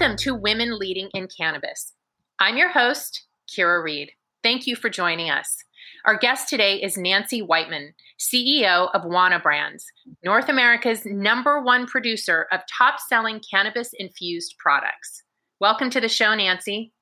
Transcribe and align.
welcome 0.00 0.16
to 0.16 0.34
Women 0.34 0.78
Leading 0.78 1.10
in 1.12 1.28
Cannabis. 1.28 1.92
I'm 2.38 2.56
your 2.56 2.70
host, 2.70 3.26
Kira 3.46 3.84
Reed. 3.84 4.12
Thank 4.42 4.66
you 4.66 4.74
for 4.74 4.88
joining 4.88 5.28
us. 5.28 5.62
Our 6.06 6.16
guest 6.16 6.48
today 6.48 6.80
is 6.80 6.96
Nancy 6.96 7.42
Whiteman, 7.42 7.92
CEO 8.18 8.88
of 8.94 9.02
Wana 9.02 9.42
Brands, 9.42 9.84
North 10.24 10.48
America's 10.48 11.04
number 11.04 11.60
one 11.60 11.86
producer 11.86 12.46
of 12.50 12.60
top 12.78 12.98
selling 12.98 13.42
cannabis 13.50 13.90
infused 13.92 14.54
products. 14.58 15.22
Welcome 15.60 15.90
to 15.90 16.00
the 16.00 16.08
show, 16.08 16.34
Nancy. 16.34 16.94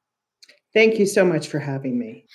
Thank 0.75 0.99
you 0.99 1.07
so 1.07 1.25
much 1.25 1.49
for 1.49 1.59
having 1.59 1.99
me. 1.99 2.27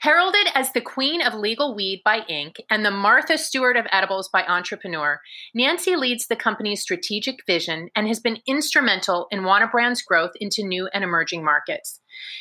Heralded 0.00 0.48
as 0.54 0.72
the 0.72 0.80
queen 0.80 1.22
of 1.22 1.34
legal 1.34 1.74
weed 1.74 2.02
by 2.04 2.20
Inc. 2.28 2.56
and 2.68 2.84
the 2.84 2.90
Martha 2.90 3.38
Stewart 3.38 3.76
of 3.76 3.86
edibles 3.92 4.28
by 4.28 4.44
Entrepreneur, 4.44 5.20
Nancy 5.54 5.94
leads 5.94 6.26
the 6.26 6.36
company's 6.36 6.82
strategic 6.82 7.36
vision 7.46 7.88
and 7.94 8.08
has 8.08 8.20
been 8.20 8.38
instrumental 8.46 9.28
in 9.30 9.40
Wana 9.40 9.70
Brand's 9.70 10.02
growth 10.02 10.32
into 10.40 10.64
new 10.64 10.88
and 10.92 11.04
emerging 11.04 11.44
markets. 11.44 12.00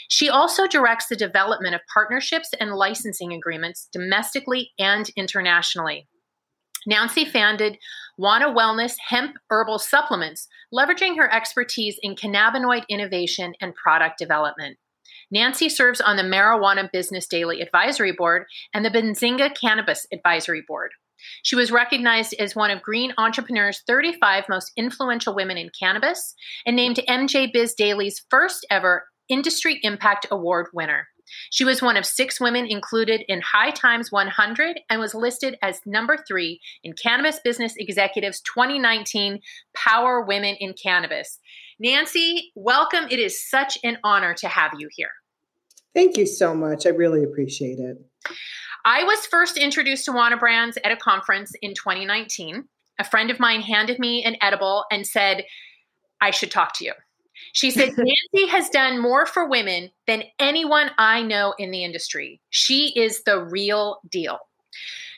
She 0.09 0.29
also 0.29 0.67
directs 0.67 1.07
the 1.07 1.15
development 1.15 1.75
of 1.75 1.81
partnerships 1.93 2.49
and 2.59 2.73
licensing 2.73 3.31
agreements 3.31 3.87
domestically 3.93 4.71
and 4.79 5.09
internationally. 5.15 6.07
Nancy 6.87 7.25
founded 7.25 7.77
Wana 8.19 8.55
Wellness 8.55 8.95
Hemp 9.09 9.37
Herbal 9.49 9.79
Supplements, 9.79 10.47
leveraging 10.73 11.17
her 11.17 11.31
expertise 11.33 11.97
in 12.01 12.15
cannabinoid 12.15 12.83
innovation 12.89 13.53
and 13.61 13.75
product 13.75 14.17
development. 14.17 14.77
Nancy 15.31 15.69
serves 15.69 16.01
on 16.01 16.17
the 16.17 16.23
Marijuana 16.23 16.89
Business 16.91 17.27
Daily 17.27 17.61
Advisory 17.61 18.11
Board 18.11 18.45
and 18.73 18.85
the 18.85 18.89
Benzinga 18.89 19.55
Cannabis 19.59 20.05
Advisory 20.11 20.63
Board. 20.67 20.91
She 21.43 21.55
was 21.55 21.71
recognized 21.71 22.35
as 22.39 22.55
one 22.55 22.71
of 22.71 22.81
Green 22.81 23.13
Entrepreneur's 23.17 23.81
35 23.87 24.45
most 24.49 24.71
influential 24.75 25.33
women 25.33 25.57
in 25.57 25.69
cannabis 25.77 26.35
and 26.65 26.75
named 26.75 26.99
MJ 27.07 27.51
Biz 27.51 27.73
Daily's 27.73 28.23
first 28.29 28.65
ever 28.69 29.07
Industry 29.29 29.79
Impact 29.81 30.27
Award 30.29 30.67
winner. 30.73 31.07
She 31.49 31.65
was 31.65 31.81
one 31.81 31.97
of 31.97 32.05
six 32.05 32.39
women 32.39 32.67
included 32.67 33.23
in 33.27 33.41
High 33.41 33.71
Times 33.71 34.11
100 34.11 34.79
and 34.89 34.99
was 34.99 35.15
listed 35.15 35.57
as 35.61 35.81
number 35.85 36.17
three 36.17 36.59
in 36.83 36.93
Cannabis 36.93 37.39
Business 37.43 37.73
Executives 37.77 38.41
2019 38.41 39.39
Power 39.75 40.21
Women 40.21 40.55
in 40.59 40.73
Cannabis. 40.73 41.39
Nancy, 41.79 42.51
welcome. 42.55 43.05
It 43.09 43.19
is 43.19 43.49
such 43.49 43.77
an 43.83 43.97
honor 44.03 44.33
to 44.35 44.47
have 44.47 44.71
you 44.77 44.89
here. 44.91 45.11
Thank 45.93 46.17
you 46.17 46.25
so 46.25 46.55
much. 46.55 46.85
I 46.85 46.89
really 46.89 47.23
appreciate 47.23 47.79
it. 47.79 47.97
I 48.85 49.03
was 49.03 49.25
first 49.25 49.57
introduced 49.57 50.05
to 50.05 50.11
Wana 50.11 50.39
Brands 50.39 50.77
at 50.83 50.91
a 50.91 50.95
conference 50.95 51.53
in 51.61 51.73
2019. 51.73 52.63
A 52.99 53.03
friend 53.03 53.29
of 53.29 53.39
mine 53.39 53.61
handed 53.61 53.99
me 53.99 54.23
an 54.23 54.37
edible 54.41 54.85
and 54.91 55.05
said, 55.05 55.43
I 56.21 56.31
should 56.31 56.51
talk 56.51 56.73
to 56.77 56.85
you. 56.85 56.93
She 57.53 57.71
said, 57.71 57.89
Nancy 57.97 58.47
has 58.49 58.69
done 58.69 58.99
more 58.99 59.25
for 59.25 59.47
women 59.47 59.91
than 60.07 60.23
anyone 60.39 60.91
I 60.97 61.23
know 61.23 61.53
in 61.57 61.71
the 61.71 61.83
industry. 61.83 62.41
She 62.51 62.93
is 62.97 63.23
the 63.23 63.43
real 63.43 63.99
deal. 64.09 64.39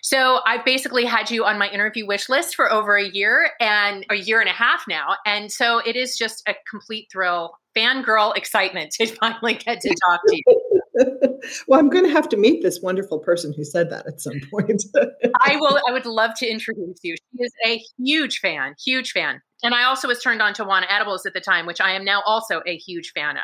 So 0.07 0.39
I've 0.45 0.63
basically 0.63 1.03
had 1.03 1.29
you 1.29 1.43
on 1.43 1.59
my 1.59 1.67
interview 1.67 2.07
wish 2.07 2.29
list 2.29 2.55
for 2.55 2.71
over 2.71 2.95
a 2.95 3.09
year 3.09 3.51
and 3.59 4.05
a 4.09 4.15
year 4.15 4.39
and 4.39 4.49
a 4.49 4.53
half 4.53 4.85
now. 4.87 5.17
And 5.25 5.51
so 5.51 5.79
it 5.79 5.97
is 5.97 6.17
just 6.17 6.47
a 6.47 6.55
complete 6.69 7.09
thrill, 7.11 7.57
fangirl 7.75 8.33
excitement 8.37 8.91
to 8.91 9.05
finally 9.19 9.55
get 9.55 9.81
to 9.81 9.93
talk 10.07 10.21
to 10.25 10.35
you. 10.37 10.81
well, 11.67 11.81
I'm 11.81 11.89
going 11.89 12.05
to 12.05 12.09
have 12.09 12.29
to 12.29 12.37
meet 12.37 12.63
this 12.63 12.79
wonderful 12.81 13.19
person 13.19 13.53
who 13.53 13.65
said 13.65 13.89
that 13.89 14.07
at 14.07 14.21
some 14.21 14.39
point. 14.49 14.81
I 15.41 15.57
will 15.57 15.77
I 15.85 15.91
would 15.91 16.05
love 16.05 16.31
to 16.37 16.47
introduce 16.47 16.99
you. 17.03 17.17
She 17.17 17.43
is 17.43 17.51
a 17.65 17.83
huge 18.01 18.39
fan, 18.39 18.75
huge 18.81 19.11
fan. 19.11 19.41
And 19.61 19.73
I 19.73 19.83
also 19.83 20.07
was 20.07 20.23
turned 20.23 20.41
on 20.41 20.53
to 20.53 20.63
Wana 20.63 20.85
Edibles 20.89 21.25
at 21.25 21.33
the 21.33 21.41
time, 21.41 21.65
which 21.65 21.81
I 21.81 21.91
am 21.91 22.05
now 22.05 22.21
also 22.25 22.61
a 22.65 22.77
huge 22.77 23.11
fan 23.11 23.35
of. 23.35 23.43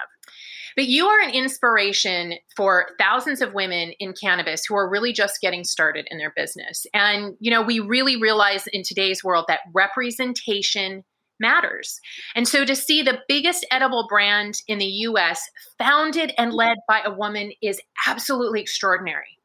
But 0.76 0.88
you 0.88 1.08
are 1.08 1.20
an 1.20 1.34
inspiration 1.34 2.36
for 2.56 2.88
thousands 3.00 3.42
of 3.42 3.54
women 3.54 3.94
in 4.00 4.14
cannabis 4.14 4.64
who 4.68 4.76
are 4.76 4.90
really 4.90 5.14
just 5.14 5.42
getting 5.42 5.64
started 5.64 6.08
in 6.10 6.18
their 6.18 6.34
business. 6.36 6.86
And, 6.94 7.36
you 7.40 7.52
know, 7.52 7.62
we 7.62 7.80
really 7.80 8.20
realize 8.20 8.66
in 8.68 8.84
today's 8.84 9.24
world 9.24 9.46
that 9.48 9.60
representation 9.74 11.04
matters. 11.40 12.00
And 12.36 12.48
so 12.48 12.66
to 12.66 12.76
see 12.76 13.02
the 13.02 13.20
biggest 13.28 13.66
edible 13.72 14.08
brand 14.08 14.56
in 14.68 14.78
the 14.78 14.86
US 14.86 15.42
founded 15.78 16.34
and 16.38 16.54
led 16.54 16.78
by 16.88 17.02
a 17.04 17.14
woman 17.14 17.52
is 17.62 17.82
absolutely 18.08 18.62
extraordinary. 18.62 19.38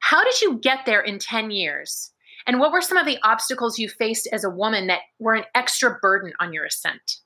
How 0.00 0.24
did 0.24 0.40
you 0.40 0.58
get 0.58 0.86
there 0.86 1.00
in 1.00 1.18
10 1.18 1.50
years? 1.50 2.12
And 2.46 2.58
what 2.58 2.72
were 2.72 2.80
some 2.80 2.96
of 2.96 3.06
the 3.06 3.18
obstacles 3.22 3.78
you 3.78 3.88
faced 3.88 4.28
as 4.32 4.44
a 4.44 4.50
woman 4.50 4.86
that 4.86 5.00
were 5.18 5.34
an 5.34 5.44
extra 5.54 5.98
burden 6.00 6.32
on 6.40 6.52
your 6.52 6.64
ascent? 6.64 7.18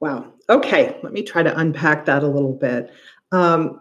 Wow. 0.00 0.32
Okay, 0.48 0.98
let 1.02 1.12
me 1.12 1.22
try 1.22 1.42
to 1.42 1.58
unpack 1.58 2.06
that 2.06 2.22
a 2.22 2.28
little 2.28 2.54
bit. 2.54 2.90
Um, 3.32 3.80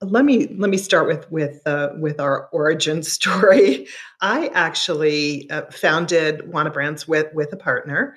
let 0.00 0.24
me 0.24 0.48
let 0.58 0.70
me 0.70 0.76
start 0.76 1.06
with 1.06 1.30
with 1.30 1.66
uh, 1.66 1.90
with 1.98 2.20
our 2.20 2.48
origin 2.52 3.02
story. 3.02 3.86
I 4.20 4.48
actually 4.48 5.48
uh, 5.50 5.62
founded 5.70 6.40
Wana 6.40 6.72
Brands 6.72 7.08
with 7.08 7.32
with 7.34 7.52
a 7.52 7.56
partner. 7.56 8.16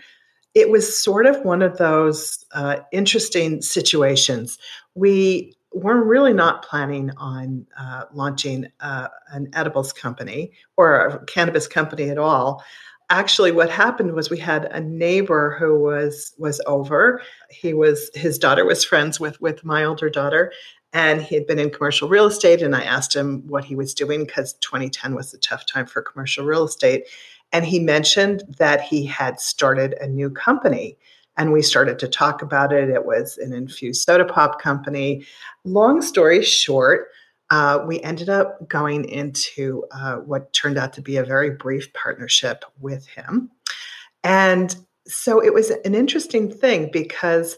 It 0.56 0.70
was 0.70 0.98
sort 1.02 1.26
of 1.26 1.44
one 1.46 1.62
of 1.62 1.78
those 1.78 2.44
uh, 2.54 2.78
interesting 2.92 3.62
situations. 3.62 4.58
We 4.96 5.56
were 5.72 6.04
really 6.04 6.34
not 6.34 6.66
planning 6.66 7.12
on 7.18 7.68
uh, 7.78 8.06
launching 8.12 8.68
uh, 8.80 9.08
an 9.32 9.50
edibles 9.54 9.94
company 9.94 10.52
or 10.78 10.96
a 10.96 11.26
cannabis 11.26 11.68
company 11.68 12.10
at 12.10 12.18
all. 12.18 12.64
Actually, 13.12 13.52
what 13.52 13.72
happened 13.72 14.14
was 14.14 14.30
we 14.30 14.38
had 14.38 14.66
a 14.66 14.80
neighbor 14.80 15.56
who 15.60 15.80
was 15.80 16.34
was 16.38 16.62
over. 16.68 17.22
He 17.50 17.74
was 17.74 18.12
his 18.14 18.38
daughter 18.38 18.66
was 18.66 18.86
friends 18.86 19.20
with 19.20 19.42
with 19.42 19.66
my 19.66 19.84
older 19.84 20.12
daughter, 20.12 20.52
and 20.94 21.22
he 21.22 21.36
had 21.36 21.48
been 21.48 21.60
in 21.60 21.72
commercial 21.72 22.08
real 22.08 22.28
estate. 22.28 22.62
And 22.62 22.76
I 22.76 22.84
asked 22.84 23.16
him 23.16 23.44
what 23.48 23.66
he 23.66 23.76
was 23.76 23.94
doing 23.94 24.26
because 24.26 24.54
2010 24.62 25.16
was 25.16 25.34
a 25.34 25.40
tough 25.40 25.66
time 25.66 25.86
for 25.86 26.02
commercial 26.02 26.46
real 26.46 26.66
estate. 26.66 27.06
And 27.52 27.66
he 27.66 27.80
mentioned 27.80 28.44
that 28.58 28.82
he 28.82 29.06
had 29.06 29.40
started 29.40 29.94
a 30.00 30.08
new 30.08 30.30
company. 30.30 30.98
And 31.38 31.54
we 31.54 31.62
started 31.62 32.00
to 32.00 32.08
talk 32.08 32.42
about 32.42 32.74
it. 32.74 32.90
It 32.90 33.06
was 33.06 33.38
an 33.38 33.54
infused 33.54 34.04
soda 34.04 34.26
pop 34.26 34.62
company. 34.62 35.26
Long 35.64 36.02
story 36.02 36.44
short, 36.44 37.08
uh, 37.50 37.84
we 37.88 38.00
ended 38.02 38.30
up 38.30 38.68
going 38.68 39.06
into 39.06 39.84
uh, 39.92 40.18
what 40.18 40.54
turned 40.54 40.78
out 40.78 40.94
to 40.94 41.02
be 41.02 41.18
a 41.18 41.24
very 41.24 41.50
brief 41.50 41.92
partnership 41.94 42.64
with 42.80 43.08
him. 43.08 43.50
And 44.24 44.76
so 45.08 45.44
it 45.44 45.54
was 45.54 45.72
an 45.72 45.96
interesting 45.96 46.52
thing 46.52 46.90
because 46.92 47.58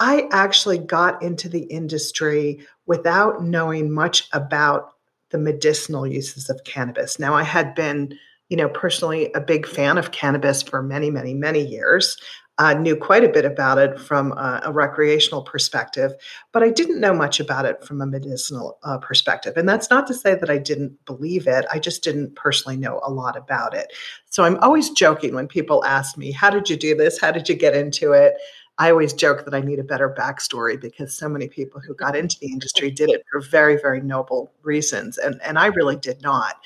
I 0.00 0.28
actually 0.32 0.78
got 0.78 1.22
into 1.22 1.48
the 1.48 1.64
industry 1.64 2.66
without 2.86 3.42
knowing 3.42 3.92
much 3.92 4.28
about 4.32 4.92
the 5.30 5.38
medicinal 5.38 6.06
uses 6.06 6.48
of 6.48 6.64
cannabis. 6.64 7.18
Now, 7.18 7.34
I 7.34 7.42
had 7.42 7.74
been, 7.74 8.16
you 8.48 8.56
know, 8.56 8.68
personally 8.68 9.30
a 9.34 9.40
big 9.40 9.66
fan 9.66 9.98
of 9.98 10.10
cannabis 10.10 10.62
for 10.62 10.82
many, 10.82 11.10
many, 11.10 11.34
many 11.34 11.64
years. 11.64 12.16
Uh, 12.60 12.74
knew 12.74 12.96
quite 12.96 13.22
a 13.22 13.28
bit 13.28 13.44
about 13.44 13.78
it 13.78 14.00
from 14.00 14.32
a, 14.32 14.60
a, 14.64 14.72
recreational 14.72 15.42
perspective, 15.42 16.12
but 16.50 16.60
I 16.60 16.70
didn't 16.70 17.00
know 17.00 17.14
much 17.14 17.38
about 17.38 17.64
it 17.64 17.84
from 17.84 18.00
a 18.00 18.06
medicinal 18.06 18.80
uh, 18.82 18.98
perspective. 18.98 19.56
And 19.56 19.68
that's 19.68 19.90
not 19.90 20.08
to 20.08 20.14
say 20.14 20.34
that 20.34 20.50
I 20.50 20.58
didn't 20.58 21.04
believe 21.04 21.46
it, 21.46 21.66
I 21.72 21.78
just 21.78 22.02
didn't 22.02 22.34
personally 22.34 22.76
know 22.76 23.00
a 23.04 23.12
lot 23.12 23.36
about 23.36 23.74
it. 23.74 23.92
So 24.30 24.42
I'm 24.42 24.56
always 24.56 24.90
joking 24.90 25.36
when 25.36 25.46
people 25.46 25.84
ask 25.84 26.18
me, 26.18 26.32
How 26.32 26.50
did 26.50 26.68
you 26.68 26.76
do 26.76 26.96
this? 26.96 27.20
How 27.20 27.30
did 27.30 27.48
you 27.48 27.54
get 27.54 27.76
into 27.76 28.12
it? 28.12 28.34
I 28.78 28.90
always 28.90 29.12
joke 29.12 29.44
that 29.44 29.54
I 29.54 29.60
need 29.60 29.80
a 29.80 29.84
better 29.84 30.14
backstory 30.16 30.80
because 30.80 31.16
so 31.16 31.28
many 31.28 31.48
people 31.48 31.80
who 31.80 31.94
got 31.94 32.16
into 32.16 32.38
the 32.40 32.52
industry 32.52 32.90
did 32.90 33.10
it 33.10 33.24
for 33.30 33.40
very, 33.40 33.76
very 33.76 34.00
noble 34.00 34.52
reasons. 34.62 35.18
And, 35.18 35.40
and 35.42 35.58
I 35.58 35.66
really 35.66 35.96
did 35.96 36.22
not. 36.22 36.56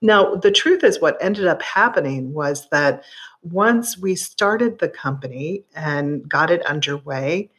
Now, 0.00 0.34
the 0.34 0.50
truth 0.50 0.82
is, 0.82 1.00
what 1.00 1.16
ended 1.20 1.46
up 1.46 1.62
happening 1.62 2.32
was 2.32 2.68
that 2.70 3.04
once 3.42 3.98
we 3.98 4.14
started 4.14 4.78
the 4.78 4.88
company 4.88 5.64
and 5.74 6.28
got 6.28 6.50
it 6.50 6.64
underway, 6.66 7.50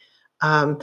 um, 0.42 0.80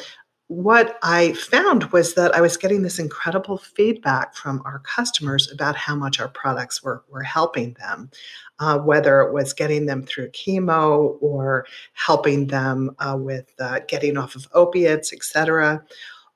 what 0.48 0.98
I 1.04 1.32
found 1.34 1.84
was 1.92 2.14
that 2.14 2.34
I 2.34 2.40
was 2.40 2.56
getting 2.56 2.82
this 2.82 2.98
incredible 2.98 3.56
feedback 3.56 4.34
from 4.34 4.62
our 4.64 4.80
customers 4.80 5.48
about 5.52 5.76
how 5.76 5.94
much 5.94 6.18
our 6.18 6.26
products 6.28 6.82
were, 6.82 7.04
were 7.08 7.22
helping 7.22 7.74
them, 7.74 8.10
uh, 8.58 8.78
whether 8.78 9.20
it 9.20 9.32
was 9.32 9.52
getting 9.52 9.86
them 9.86 10.02
through 10.02 10.30
chemo 10.30 11.16
or 11.20 11.66
helping 11.92 12.48
them 12.48 12.90
uh, 12.98 13.16
with 13.16 13.46
uh, 13.60 13.78
getting 13.86 14.16
off 14.16 14.34
of 14.34 14.48
opiates, 14.52 15.12
et 15.12 15.22
cetera. 15.22 15.84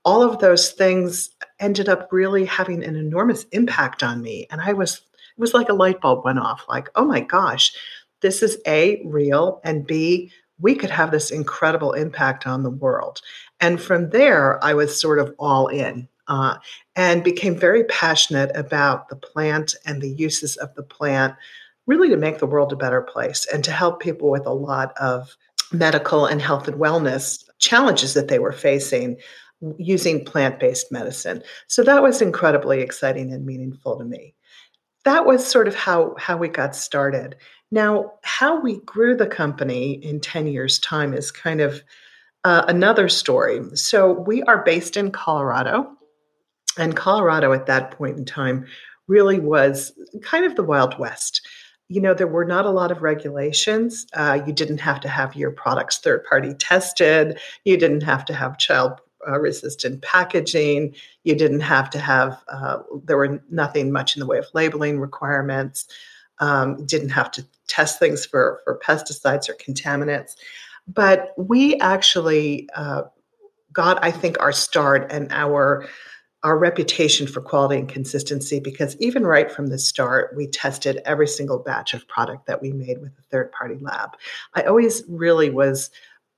All 0.05 0.22
of 0.22 0.38
those 0.38 0.70
things 0.70 1.31
ended 1.58 1.88
up 1.88 2.08
really 2.12 2.44
having 2.44 2.84
an 2.84 2.94
enormous 2.94 3.46
impact 3.50 4.05
on 4.05 4.22
me. 4.22 4.46
And 4.49 4.60
I 4.60 4.75
was, 4.75 4.99
it 5.37 5.40
was 5.40 5.55
like 5.55 5.69
a 5.69 5.75
light 5.75 6.00
bulb 6.00 6.25
went 6.25 6.38
off 6.38 6.67
like, 6.69 6.88
oh 6.94 7.05
my 7.05 7.20
gosh, 7.20 7.72
this 8.25 8.43
is 8.43 8.56
A, 8.67 9.03
real, 9.05 9.61
and 9.65 9.87
B, 9.87 10.32
we 10.59 10.75
could 10.75 10.88
have 10.88 11.11
this 11.11 11.31
incredible 11.31 11.93
impact 11.93 12.47
on 12.47 12.62
the 12.62 12.71
world. 12.71 13.21
And 13.61 13.79
from 13.79 14.09
there, 14.11 14.65
I 14.65 14.73
was 14.73 14.99
sort 14.99 15.19
of 15.19 15.35
all 15.38 15.67
in 15.67 16.09
uh, 16.26 16.56
and 16.97 17.23
became 17.23 17.55
very 17.55 17.85
passionate 17.85 18.50
about 18.56 19.11
the 19.11 19.17
plant 19.17 19.75
and 19.85 20.00
the 20.00 20.09
uses 20.09 20.56
of 20.56 20.75
the 20.75 20.82
plant, 20.82 21.35
really 21.87 22.09
to 22.09 22.17
make 22.17 22.38
the 22.38 22.47
world 22.47 22.73
a 22.73 22.76
better 22.76 23.03
place 23.03 23.47
and 23.53 23.62
to 23.62 23.71
help 23.71 24.00
people 24.00 24.31
with 24.31 24.47
a 24.47 24.55
lot 24.55 24.97
of 24.97 25.37
medical 25.70 26.25
and 26.25 26.41
health 26.41 26.67
and 26.67 26.81
wellness 26.81 27.44
challenges 27.59 28.15
that 28.15 28.29
they 28.29 28.38
were 28.38 28.53
facing 28.53 29.19
using 29.77 30.25
plant 30.25 30.59
based 30.59 30.91
medicine. 30.91 31.43
So 31.67 31.82
that 31.82 32.03
was 32.03 32.23
incredibly 32.23 32.81
exciting 32.81 33.35
and 33.35 33.44
meaningful 33.44 33.99
to 33.99 34.05
me. 34.05 34.35
That 35.05 35.27
was 35.27 35.47
sort 35.47 35.69
of 35.69 35.75
how, 35.75 36.15
how 36.19 36.37
we 36.37 36.49
got 36.49 36.75
started. 36.75 37.37
Now, 37.71 38.12
how 38.23 38.61
we 38.61 38.81
grew 38.81 39.17
the 39.17 39.27
company 39.27 39.93
in 39.93 40.21
10 40.21 40.47
years' 40.47 40.79
time 40.79 41.15
is 41.15 41.31
kind 41.31 41.61
of 41.61 41.83
uh, 42.45 42.65
another 42.69 43.09
story. 43.09 43.61
So, 43.75 44.12
we 44.12 44.43
are 44.45 44.65
based 44.65 44.97
in 44.97 45.11
Colorado, 45.11 45.91
and 46.79 46.97
Colorado 46.97 47.53
at 47.53 47.67
that 47.67 47.93
point 47.93 48.19
in 48.19 48.25
time 48.25 48.67
really 49.06 49.41
was 49.41 49.93
kind 50.23 50.45
of 50.45 50.56
the 50.56 50.62
Wild 50.62 50.99
West. 50.99 51.47
You 51.89 52.01
know, 52.01 52.15
there 52.15 52.27
were 52.27 52.45
not 52.45 52.65
a 52.65 52.71
lot 52.71 52.91
of 52.91 53.03
regulations. 53.03 54.06
Uh, 54.15 54.41
you 54.47 54.53
didn't 54.53 54.79
have 54.79 55.01
to 55.01 55.09
have 55.09 55.37
your 55.37 55.51
products 55.51 55.99
third 55.99 56.25
party 56.25 56.55
tested, 56.55 57.39
you 57.65 57.77
didn't 57.77 58.03
have 58.03 58.25
to 58.27 58.35
have 58.35 58.59
child 58.59 59.01
uh, 59.29 59.38
resistant 59.38 60.03
packaging. 60.03 60.94
You 61.25 61.35
didn't 61.35 61.61
have 61.61 61.91
to 61.91 61.99
have, 61.99 62.43
uh, 62.49 62.79
there 63.05 63.17
were 63.17 63.43
nothing 63.50 63.93
much 63.93 64.17
in 64.17 64.21
the 64.21 64.26
way 64.26 64.38
of 64.38 64.47
labeling 64.55 65.00
requirements. 65.00 65.87
Um, 66.41 66.85
didn't 66.85 67.11
have 67.11 67.31
to 67.32 67.47
test 67.69 67.99
things 67.99 68.26
for, 68.26 68.61
for 68.65 68.79
pesticides 68.85 69.49
or 69.49 69.55
contaminants. 69.55 70.32
But 70.87 71.32
we 71.37 71.76
actually 71.76 72.69
uh, 72.75 73.03
got, 73.73 74.03
I 74.05 74.11
think, 74.11 74.41
our 74.41 74.53
start 74.53 75.11
and 75.11 75.31
our 75.31 75.87
our 76.44 76.59
reputation 76.59 77.27
for 77.27 77.41
quality 77.41 77.81
and 77.81 77.88
consistency 77.88 78.61
because 78.61 78.97
even 79.00 79.25
right 79.27 79.50
from 79.50 79.69
the 79.69 79.79
start, 79.79 80.35
we 80.37 80.47
tested 80.47 81.00
every 81.06 81.27
single 81.27 81.59
batch 81.59 81.94
of 81.94 82.06
product 82.06 82.47
that 82.47 82.61
we 82.61 82.70
made 82.70 83.00
with 83.00 83.12
a 83.19 83.23
third 83.31 83.50
party 83.50 83.77
lab. 83.81 84.11
I 84.55 84.62
always 84.65 85.03
really 85.09 85.49
was 85.49 85.91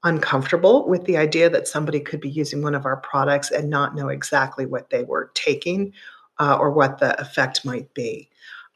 uncomfortable 0.07 0.89
with 0.89 1.05
the 1.05 1.17
idea 1.17 1.51
that 1.51 1.67
somebody 1.67 1.99
could 2.01 2.21
be 2.21 2.31
using 2.31 2.63
one 2.63 2.75
of 2.75 2.87
our 2.87 2.97
products 2.99 3.51
and 3.51 3.69
not 3.69 3.97
know 3.97 4.09
exactly 4.09 4.65
what 4.65 4.91
they 4.91 5.03
were 5.03 5.33
taking 5.35 5.93
uh, 6.39 6.57
or 6.59 6.71
what 6.71 6.99
the 6.99 7.21
effect 7.21 7.65
might 7.65 7.93
be. 7.93 8.31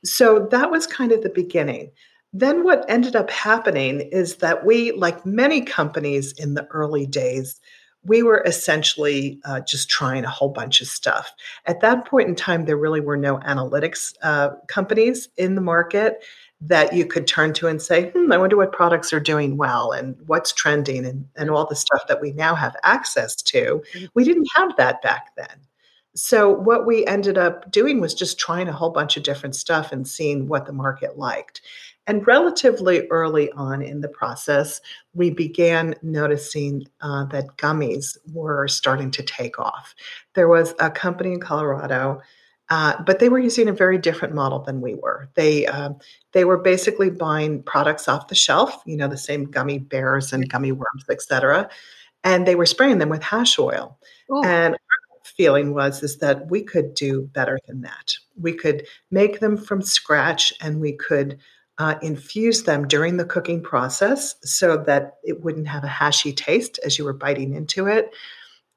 So 0.04 0.48
that 0.50 0.70
was 0.70 0.86
kind 0.86 1.12
of 1.12 1.22
the 1.22 1.30
beginning. 1.30 1.90
Then, 2.32 2.64
what 2.64 2.84
ended 2.88 3.16
up 3.16 3.30
happening 3.30 4.00
is 4.00 4.36
that 4.36 4.64
we, 4.64 4.92
like 4.92 5.26
many 5.26 5.62
companies 5.62 6.32
in 6.32 6.54
the 6.54 6.66
early 6.70 7.06
days, 7.06 7.60
we 8.04 8.22
were 8.22 8.42
essentially 8.46 9.40
uh, 9.44 9.60
just 9.60 9.88
trying 9.90 10.24
a 10.24 10.30
whole 10.30 10.48
bunch 10.48 10.80
of 10.80 10.86
stuff. 10.86 11.32
At 11.66 11.80
that 11.80 12.06
point 12.06 12.28
in 12.28 12.34
time, 12.34 12.64
there 12.64 12.76
really 12.76 13.00
were 13.00 13.16
no 13.16 13.38
analytics 13.38 14.14
uh, 14.22 14.50
companies 14.68 15.28
in 15.36 15.54
the 15.54 15.60
market 15.60 16.22
that 16.60 16.92
you 16.92 17.06
could 17.06 17.26
turn 17.26 17.54
to 17.54 17.68
and 17.68 17.80
say, 17.80 18.10
hmm, 18.10 18.30
I 18.30 18.36
wonder 18.36 18.56
what 18.56 18.72
products 18.72 19.12
are 19.12 19.20
doing 19.20 19.56
well 19.56 19.92
and 19.92 20.16
what's 20.26 20.52
trending 20.52 21.06
and, 21.06 21.26
and 21.36 21.50
all 21.50 21.66
the 21.66 21.76
stuff 21.76 22.06
that 22.08 22.20
we 22.20 22.32
now 22.32 22.54
have 22.54 22.76
access 22.82 23.34
to. 23.36 23.82
We 24.14 24.24
didn't 24.24 24.48
have 24.54 24.76
that 24.76 25.00
back 25.02 25.34
then. 25.36 25.60
So, 26.14 26.50
what 26.50 26.86
we 26.86 27.06
ended 27.06 27.38
up 27.38 27.70
doing 27.70 28.00
was 28.00 28.14
just 28.14 28.38
trying 28.38 28.68
a 28.68 28.72
whole 28.72 28.90
bunch 28.90 29.16
of 29.16 29.22
different 29.22 29.54
stuff 29.54 29.92
and 29.92 30.06
seeing 30.06 30.48
what 30.48 30.66
the 30.66 30.72
market 30.72 31.16
liked. 31.16 31.62
And 32.08 32.26
relatively 32.26 33.06
early 33.08 33.52
on 33.52 33.80
in 33.82 34.00
the 34.00 34.08
process, 34.08 34.80
we 35.14 35.30
began 35.30 35.94
noticing 36.02 36.88
uh, 37.00 37.26
that 37.26 37.56
gummies 37.56 38.18
were 38.32 38.66
starting 38.66 39.12
to 39.12 39.22
take 39.22 39.60
off. 39.60 39.94
There 40.34 40.48
was 40.48 40.74
a 40.80 40.90
company 40.90 41.34
in 41.34 41.40
Colorado, 41.40 42.20
uh, 42.70 43.02
but 43.02 43.18
they 43.18 43.28
were 43.28 43.38
using 43.38 43.68
a 43.68 43.72
very 43.72 43.98
different 43.98 44.34
model 44.34 44.60
than 44.60 44.80
we 44.80 44.94
were. 44.94 45.28
They 45.34 45.66
uh, 45.66 45.90
they 46.32 46.44
were 46.44 46.58
basically 46.58 47.10
buying 47.10 47.62
products 47.64 48.08
off 48.08 48.28
the 48.28 48.34
shelf, 48.34 48.82
you 48.86 48.96
know, 48.96 49.08
the 49.08 49.18
same 49.18 49.44
gummy 49.44 49.78
bears 49.78 50.32
and 50.32 50.48
gummy 50.48 50.72
worms, 50.72 51.04
et 51.10 51.20
cetera, 51.20 51.68
and 52.24 52.46
they 52.46 52.54
were 52.54 52.66
spraying 52.66 52.98
them 52.98 53.08
with 53.08 53.22
hash 53.22 53.58
oil. 53.58 53.98
Ooh. 54.32 54.42
And 54.44 54.74
our 54.74 55.20
feeling 55.24 55.74
was 55.74 56.02
is 56.02 56.18
that 56.18 56.48
we 56.48 56.62
could 56.62 56.94
do 56.94 57.22
better 57.32 57.58
than 57.66 57.80
that. 57.82 58.14
We 58.40 58.52
could 58.52 58.86
make 59.10 59.40
them 59.40 59.56
from 59.56 59.82
scratch, 59.82 60.52
and 60.60 60.80
we 60.80 60.92
could 60.92 61.38
uh, 61.78 61.94
infuse 62.02 62.64
them 62.64 62.86
during 62.86 63.16
the 63.16 63.24
cooking 63.24 63.62
process 63.62 64.36
so 64.42 64.76
that 64.76 65.14
it 65.24 65.42
wouldn't 65.42 65.66
have 65.66 65.82
a 65.82 65.88
hashy 65.88 66.36
taste 66.36 66.78
as 66.84 66.98
you 66.98 67.04
were 67.04 67.14
biting 67.14 67.54
into 67.54 67.86
it. 67.86 68.10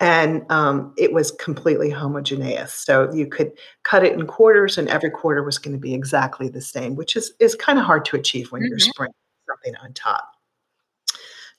And 0.04 0.44
um, 0.52 0.94
it 0.98 1.14
was 1.14 1.32
completely 1.32 1.90
homogeneous. 1.90 2.74
So 2.74 3.10
you 3.14 3.26
could 3.26 3.54
cut 3.84 4.04
it 4.04 4.12
in 4.12 4.28
quarters, 4.28 4.78
and 4.78 4.90
every 4.90 5.10
quarter 5.10 5.44
was 5.44 5.58
going 5.58 5.72
to 5.72 5.80
be 5.80 5.94
exactly 5.94 6.50
the 6.50 6.60
same, 6.60 6.98
which 6.98 7.16
is, 7.16 7.32
is 7.40 7.56
kind 7.56 7.80
of 7.80 7.86
hard 7.86 8.04
to 8.06 8.18
achieve 8.18 8.52
when 8.52 8.64
you're 8.64 8.78
Mhm. 8.78 8.90
spraying 8.90 9.14
something 9.48 9.76
on 9.78 9.94
top. 9.94 10.30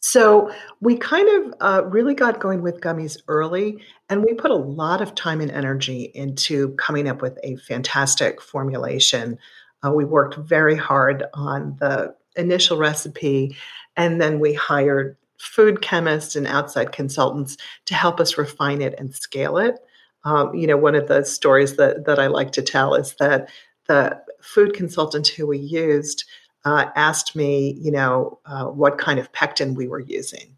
So 0.01 0.53
we 0.83 0.99
kind 0.99 1.27
of 1.27 1.55
uh, 1.63 1.85
really 1.87 2.13
got 2.13 2.39
going 2.39 2.61
with 2.61 2.83
gummies 2.83 3.17
early, 3.29 3.83
and 4.11 4.23
we 4.23 4.35
put 4.35 4.51
a 4.51 4.57
lot 4.57 5.01
of 5.01 5.15
time 5.15 5.41
and 5.41 5.51
energy 5.51 6.13
into 6.15 6.75
coming 6.75 7.09
up 7.09 7.23
with 7.23 7.39
a 7.43 7.57
fantastic 7.57 8.43
formulation. 8.43 9.39
Uh, 9.83 9.93
we 9.93 10.05
worked 10.05 10.37
very 10.37 10.77
hard 10.77 11.25
on 11.33 11.79
the 11.81 12.15
initial 12.37 12.77
recipe, 12.77 13.57
and 13.97 14.21
then 14.21 14.39
we 14.39 14.53
hired 14.53 15.17
food 15.39 15.83
chemists 15.83 16.37
and 16.37 16.47
outside 16.47 16.93
consultants 16.93 17.57
to 17.87 17.95
help 17.95 18.21
us 18.21 18.39
refine 18.39 18.81
it 18.81 18.95
and 18.99 19.15
scale 19.15 19.59
it. 19.59 19.77
Um, 20.25 20.55
you 20.55 20.67
know, 20.67 20.77
one 20.77 20.95
of 20.95 21.09
the 21.09 21.25
stories 21.25 21.77
that, 21.77 22.07
that 22.07 22.19
I 22.19 22.29
like 22.29 22.53
to 22.53 22.63
tell 22.63 22.95
is 22.95 23.15
that 23.19 23.49
the 23.87 24.21
food 24.41 24.75
consultant 24.75 25.29
who 25.29 25.47
we 25.47 25.59
used 25.59 26.25
uh, 26.65 26.87
asked 26.97 27.37
me, 27.37 27.79
you 27.81 27.91
know, 27.91 28.39
uh, 28.47 28.65
what 28.65 28.99
kind 28.99 29.19
of 29.19 29.33
pectin 29.33 29.75
we 29.75 29.87
were 29.87 30.01
using. 30.01 30.57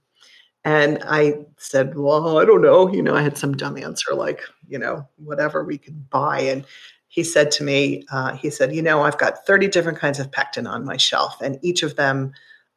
And 0.65 0.99
I 1.05 1.45
said, 1.59 1.97
well, 1.97 2.39
I 2.39 2.45
don't 2.45 2.63
know. 2.63 2.93
You 2.93 3.03
know, 3.03 3.15
I 3.15 3.23
had 3.23 3.39
some 3.39 3.57
dumb 3.57 3.77
answer 3.77 4.15
like, 4.15 4.41
you 4.69 4.79
know, 4.79 5.07
whatever 5.17 5.65
we 5.65 5.79
could 5.79 6.11
buy. 6.11 6.41
And 6.41 6.65
he 7.09 7.23
said 7.23 7.51
to 7.53 7.65
me, 7.65 8.05
uh, 8.11 8.35
he 8.37 8.51
said, 8.51 8.75
you 8.75 8.83
know, 8.83 9.03
I've 9.03 9.19
got 9.19 9.47
30 9.47 9.69
different 9.69 9.99
kinds 9.99 10.19
of 10.19 10.31
pectin 10.31 10.67
on 10.67 10.85
my 10.85 10.97
shelf, 10.97 11.41
and 11.41 11.59
each 11.63 11.83
of 11.83 11.97
them 11.97 12.33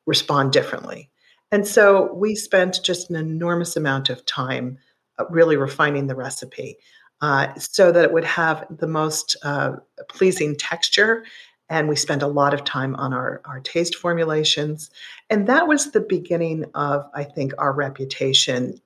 respond 0.06 0.54
differently. 0.54 1.09
And 1.52 1.68
so 1.68 2.14
we 2.14 2.36
spent 2.36 2.80
just 2.84 3.10
an 3.10 3.16
enormous 3.16 3.76
amount 3.76 4.10
of 4.10 4.26
time 4.26 4.78
uh, 5.18 5.26
really 5.30 5.58
refining 5.58 6.08
the 6.08 6.16
recipe 6.16 6.78
uh, 7.22 7.54
so 7.56 7.92
that 7.92 8.06
it 8.06 8.14
would 8.14 8.24
have 8.24 8.66
the 8.70 8.88
most 8.88 9.36
uh, 9.44 9.74
pleasing 10.10 10.56
texture. 10.56 11.26
And 11.70 11.88
we 11.88 11.96
spent 11.96 12.24
a 12.24 12.28
lot 12.28 12.54
of 12.54 12.64
time 12.64 12.96
on 12.96 13.14
our, 13.14 13.42
our 13.46 13.60
taste 13.60 13.96
formulations. 13.96 14.90
And 15.30 15.48
that 15.48 15.68
was 15.68 15.92
the 15.92 16.00
beginning 16.02 16.66
of, 16.74 17.06
I 17.14 17.24
think, 17.24 17.54
our 17.58 17.74
reputation 17.74 18.80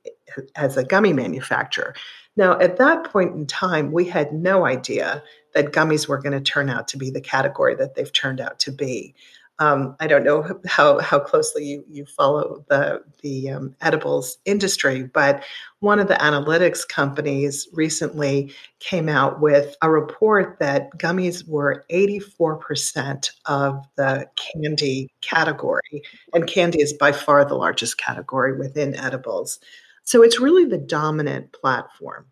as 0.55 0.75
a 0.75 0.83
gummy 0.83 1.13
manufacturer. 1.13 1.95
Now, 2.35 2.59
at 2.59 2.77
that 2.77 3.05
point 3.05 3.35
in 3.35 3.45
time, 3.45 3.91
we 3.91 4.05
had 4.05 4.33
no 4.33 4.65
idea 4.65 5.23
that 5.53 5.71
gummies 5.71 6.07
were 6.07 6.17
going 6.17 6.33
to 6.33 6.41
turn 6.41 6.69
out 6.69 6.87
to 6.89 6.97
be 6.97 7.11
the 7.11 7.21
category 7.21 7.75
that 7.75 7.95
they've 7.95 8.11
turned 8.11 8.41
out 8.41 8.59
to 8.59 8.71
be. 8.71 9.13
Um, 9.63 9.95
I 10.01 10.07
don't 10.07 10.25
know 10.25 10.59
how 10.65 10.99
how 10.99 11.19
closely 11.19 11.63
you 11.63 11.85
you 11.89 12.05
follow 12.05 12.65
the 12.67 13.01
the 13.21 13.49
um, 13.49 13.75
edibles 13.79 14.37
industry, 14.43 15.03
but 15.03 15.41
one 15.79 15.99
of 15.99 16.09
the 16.09 16.15
analytics 16.15 16.85
companies 16.85 17.65
recently 17.71 18.53
came 18.79 19.07
out 19.07 19.39
with 19.39 19.77
a 19.81 19.89
report 19.89 20.57
that 20.59 20.89
gummies 20.97 21.47
were 21.47 21.85
84% 21.89 23.31
of 23.45 23.85
the 23.95 24.27
candy 24.35 25.09
category, 25.21 26.03
and 26.33 26.45
candy 26.45 26.81
is 26.81 26.91
by 26.91 27.13
far 27.13 27.45
the 27.45 27.55
largest 27.55 27.97
category 27.97 28.57
within 28.57 28.95
edibles. 28.97 29.59
So 30.03 30.23
it's 30.23 30.41
really 30.41 30.65
the 30.65 30.77
dominant 30.77 31.53
platform. 31.53 32.25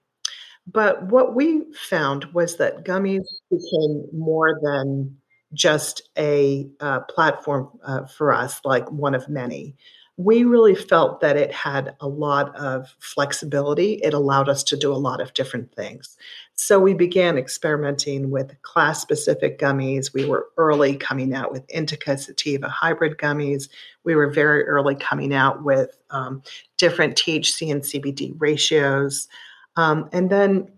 But 0.68 1.04
what 1.04 1.34
we 1.34 1.64
found 1.74 2.26
was 2.34 2.58
that 2.58 2.84
gummies 2.84 3.24
became 3.50 4.06
more 4.12 4.60
than 4.62 5.21
just 5.54 6.10
a 6.18 6.70
uh, 6.80 7.02
platform 7.02 7.70
uh, 7.84 8.06
for 8.06 8.34
us, 8.34 8.62
like 8.64 8.90
one 8.92 9.16
of 9.16 9.28
many. 9.30 9.76
we 10.18 10.44
really 10.44 10.76
felt 10.76 11.22
that 11.22 11.36
it 11.38 11.52
had 11.52 11.96
a 12.00 12.08
lot 12.08 12.56
of 12.56 12.96
flexibility. 13.00 13.94
It 14.04 14.14
allowed 14.14 14.50
us 14.50 14.62
to 14.66 14.78
do 14.78 14.92
a 14.94 14.96
lot 14.96 15.20
of 15.22 15.34
different 15.34 15.74
things. 15.74 16.16
So 16.54 16.80
we 16.80 16.94
began 16.94 17.38
experimenting 17.38 18.30
with 18.30 18.62
class 18.62 19.02
specific 19.02 19.58
gummies. 19.58 20.14
We 20.14 20.26
were 20.26 20.50
early 20.58 20.96
coming 20.96 21.34
out 21.34 21.52
with 21.52 21.64
indica 21.70 22.18
sativa 22.18 22.70
hybrid 22.70 23.18
gummies. 23.18 23.68
We 24.04 24.16
were 24.16 24.30
very 24.30 24.64
early 24.66 24.96
coming 24.96 25.34
out 25.34 25.64
with 25.64 25.98
um, 26.12 26.44
different 26.78 27.16
THC 27.16 27.72
and 27.72 27.82
CBD 27.82 28.36
ratios. 28.38 29.28
Um, 29.76 30.08
and 30.12 30.30
then 30.30 30.72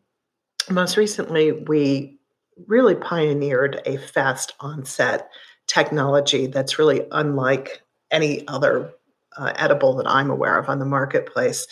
most 0.70 0.96
recently, 0.96 1.52
we 1.52 2.18
really 2.68 2.96
pioneered 2.96 3.82
a 3.86 3.98
fast 3.98 4.54
onset 4.60 5.30
technology 5.68 6.48
that's 6.48 6.78
really 6.78 7.06
unlike 7.12 7.82
any 8.12 8.48
other 8.48 8.94
uh, 9.38 9.54
edible 9.56 9.96
that 9.96 10.08
I'm 10.08 10.30
aware 10.30 10.58
of 10.58 10.70
on 10.70 10.80
the 10.80 10.86
marketplace 10.86 11.68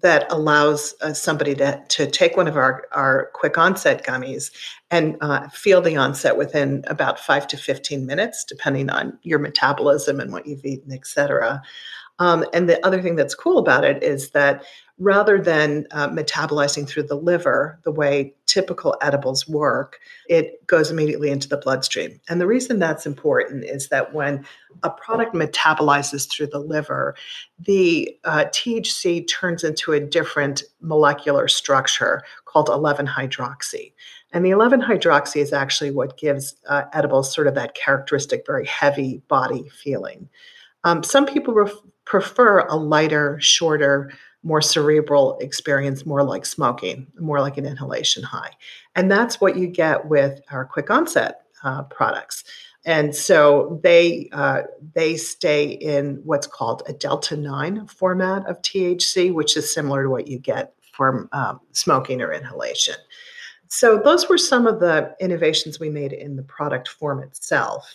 that 0.00 0.30
allows 0.30 0.94
uh, 1.00 1.12
somebody 1.12 1.54
to, 1.56 1.82
to 1.88 2.06
take 2.06 2.36
one 2.36 2.46
of 2.46 2.56
our, 2.56 2.84
our 2.92 3.30
quick 3.34 3.58
onset 3.58 4.06
gummies 4.06 4.52
and 4.90 5.16
uh, 5.20 5.48
feel 5.48 5.80
the 5.80 5.96
onset 5.96 6.36
within 6.36 6.84
about 6.86 7.18
five 7.18 7.48
to 7.48 7.56
15 7.56 8.06
minutes, 8.06 8.44
depending 8.44 8.90
on 8.90 9.18
your 9.22 9.40
metabolism 9.40 10.20
and 10.20 10.32
what 10.32 10.46
you've 10.46 10.64
eaten, 10.64 10.92
et 10.92 11.06
cetera. 11.06 11.60
Um, 12.20 12.44
and 12.52 12.68
the 12.68 12.84
other 12.86 13.02
thing 13.02 13.16
that's 13.16 13.34
cool 13.34 13.58
about 13.58 13.84
it 13.84 14.02
is 14.04 14.30
that 14.30 14.64
rather 14.98 15.40
than 15.40 15.86
uh, 15.90 16.08
metabolizing 16.08 16.86
through 16.86 17.02
the 17.04 17.16
liver 17.16 17.78
the 17.84 17.90
way 17.90 18.34
typical 18.46 18.96
edibles 19.00 19.48
work, 19.48 19.98
it 20.28 20.64
goes 20.66 20.90
immediately 20.90 21.30
into 21.30 21.48
the 21.48 21.56
bloodstream. 21.56 22.20
And 22.28 22.40
the 22.40 22.46
reason 22.46 22.78
that's 22.78 23.06
important 23.06 23.64
is 23.64 23.88
that 23.88 24.12
when 24.12 24.44
a 24.82 24.90
product 24.90 25.34
metabolizes 25.34 26.30
through 26.30 26.48
the 26.48 26.58
liver, 26.58 27.14
the 27.58 28.16
uh, 28.24 28.44
THC 28.46 29.26
turns 29.28 29.64
into 29.64 29.92
a 29.92 30.00
different 30.00 30.62
molecular 30.80 31.48
structure 31.48 32.22
called 32.44 32.68
11 32.68 33.06
hydroxy. 33.06 33.92
And 34.32 34.44
the 34.44 34.50
11 34.50 34.82
hydroxy 34.82 35.40
is 35.40 35.52
actually 35.52 35.90
what 35.90 36.18
gives 36.18 36.54
uh, 36.68 36.84
edibles 36.92 37.32
sort 37.32 37.46
of 37.46 37.54
that 37.54 37.74
characteristic, 37.74 38.44
very 38.46 38.66
heavy 38.66 39.22
body 39.28 39.68
feeling. 39.70 40.28
Um, 40.84 41.02
some 41.02 41.26
people 41.26 41.54
ref- 41.54 41.72
prefer 42.04 42.60
a 42.60 42.76
lighter, 42.76 43.38
shorter, 43.40 44.10
more 44.42 44.60
cerebral 44.60 45.38
experience, 45.40 46.04
more 46.04 46.24
like 46.24 46.44
smoking, 46.44 47.06
more 47.18 47.40
like 47.40 47.58
an 47.58 47.66
inhalation 47.66 48.22
high. 48.22 48.50
And 48.94 49.10
that's 49.10 49.40
what 49.40 49.56
you 49.56 49.66
get 49.66 50.06
with 50.06 50.40
our 50.50 50.64
quick 50.64 50.90
onset 50.90 51.42
uh, 51.62 51.84
products. 51.84 52.44
And 52.84 53.14
so 53.14 53.80
they 53.84 54.28
uh, 54.32 54.62
they 54.94 55.16
stay 55.16 55.66
in 55.66 56.20
what's 56.24 56.48
called 56.48 56.82
a 56.86 56.92
delta 56.92 57.36
nine 57.36 57.86
format 57.86 58.44
of 58.48 58.60
THC, 58.62 59.32
which 59.32 59.56
is 59.56 59.72
similar 59.72 60.02
to 60.02 60.10
what 60.10 60.26
you 60.26 60.38
get 60.38 60.74
from 60.92 61.28
um, 61.32 61.60
smoking 61.70 62.20
or 62.20 62.32
inhalation. 62.32 62.96
So 63.68 63.98
those 64.02 64.28
were 64.28 64.36
some 64.36 64.66
of 64.66 64.80
the 64.80 65.14
innovations 65.20 65.78
we 65.78 65.88
made 65.88 66.12
in 66.12 66.36
the 66.36 66.42
product 66.42 66.88
form 66.88 67.22
itself. 67.22 67.94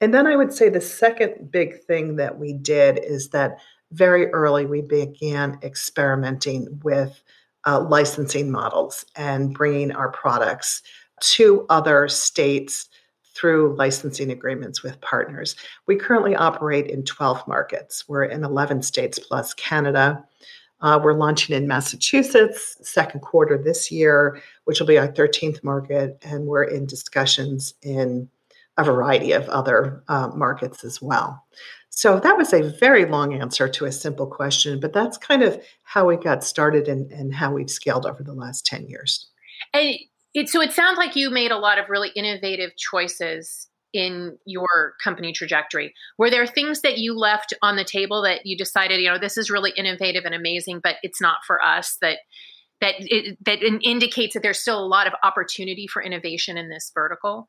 And 0.00 0.12
then 0.12 0.26
I 0.26 0.34
would 0.34 0.52
say 0.52 0.68
the 0.68 0.80
second 0.80 1.50
big 1.50 1.84
thing 1.84 2.16
that 2.16 2.38
we 2.38 2.52
did 2.52 2.98
is 2.98 3.30
that 3.30 3.58
very 3.92 4.26
early 4.32 4.66
we 4.66 4.82
began 4.82 5.58
experimenting 5.62 6.80
with 6.82 7.22
uh, 7.66 7.80
licensing 7.80 8.50
models 8.50 9.04
and 9.16 9.54
bringing 9.54 9.92
our 9.92 10.10
products 10.10 10.82
to 11.20 11.66
other 11.68 12.08
states 12.08 12.88
through 13.34 13.76
licensing 13.76 14.30
agreements 14.30 14.82
with 14.82 15.00
partners. 15.02 15.56
We 15.86 15.96
currently 15.96 16.34
operate 16.34 16.86
in 16.86 17.04
12 17.04 17.46
markets. 17.46 18.08
We're 18.08 18.24
in 18.24 18.44
11 18.44 18.82
states 18.82 19.18
plus 19.18 19.52
Canada. 19.54 20.24
Uh, 20.80 21.00
we're 21.02 21.14
launching 21.14 21.56
in 21.56 21.66
Massachusetts 21.66 22.76
second 22.82 23.20
quarter 23.20 23.58
this 23.58 23.90
year, 23.90 24.40
which 24.64 24.80
will 24.80 24.86
be 24.86 24.98
our 24.98 25.08
13th 25.08 25.62
market, 25.62 26.18
and 26.22 26.46
we're 26.46 26.64
in 26.64 26.86
discussions 26.86 27.74
in 27.82 28.28
a 28.78 28.84
variety 28.84 29.32
of 29.32 29.48
other 29.48 30.02
uh, 30.08 30.28
markets 30.28 30.84
as 30.84 31.00
well. 31.00 31.42
So 31.96 32.20
that 32.20 32.36
was 32.36 32.52
a 32.52 32.62
very 32.62 33.06
long 33.06 33.40
answer 33.40 33.68
to 33.68 33.86
a 33.86 33.90
simple 33.90 34.26
question, 34.26 34.80
but 34.80 34.92
that's 34.92 35.16
kind 35.16 35.42
of 35.42 35.58
how 35.82 36.06
we 36.06 36.18
got 36.18 36.44
started 36.44 36.88
and, 36.88 37.10
and 37.10 37.34
how 37.34 37.54
we've 37.54 37.70
scaled 37.70 38.04
over 38.04 38.22
the 38.22 38.34
last 38.34 38.66
10 38.66 38.86
years. 38.86 39.30
And 39.72 39.96
it, 40.34 40.50
so 40.50 40.60
it 40.60 40.72
sounds 40.72 40.98
like 40.98 41.16
you 41.16 41.30
made 41.30 41.52
a 41.52 41.58
lot 41.58 41.78
of 41.78 41.88
really 41.88 42.10
innovative 42.14 42.72
choices 42.76 43.68
in 43.94 44.36
your 44.44 44.92
company 45.02 45.32
trajectory. 45.32 45.94
Were 46.18 46.28
there 46.28 46.46
things 46.46 46.82
that 46.82 46.98
you 46.98 47.16
left 47.16 47.54
on 47.62 47.76
the 47.76 47.84
table 47.84 48.20
that 48.24 48.44
you 48.44 48.58
decided, 48.58 49.00
you 49.00 49.08
know, 49.08 49.18
this 49.18 49.38
is 49.38 49.50
really 49.50 49.72
innovative 49.74 50.26
and 50.26 50.34
amazing, 50.34 50.80
but 50.82 50.96
it's 51.02 51.20
not 51.20 51.38
for 51.46 51.64
us 51.64 51.96
that 52.02 52.18
that 52.82 52.96
it, 52.98 53.38
that 53.46 53.62
indicates 53.82 54.34
that 54.34 54.42
there's 54.42 54.58
still 54.58 54.78
a 54.78 54.84
lot 54.86 55.06
of 55.06 55.14
opportunity 55.22 55.86
for 55.86 56.02
innovation 56.02 56.58
in 56.58 56.68
this 56.68 56.92
vertical? 56.94 57.48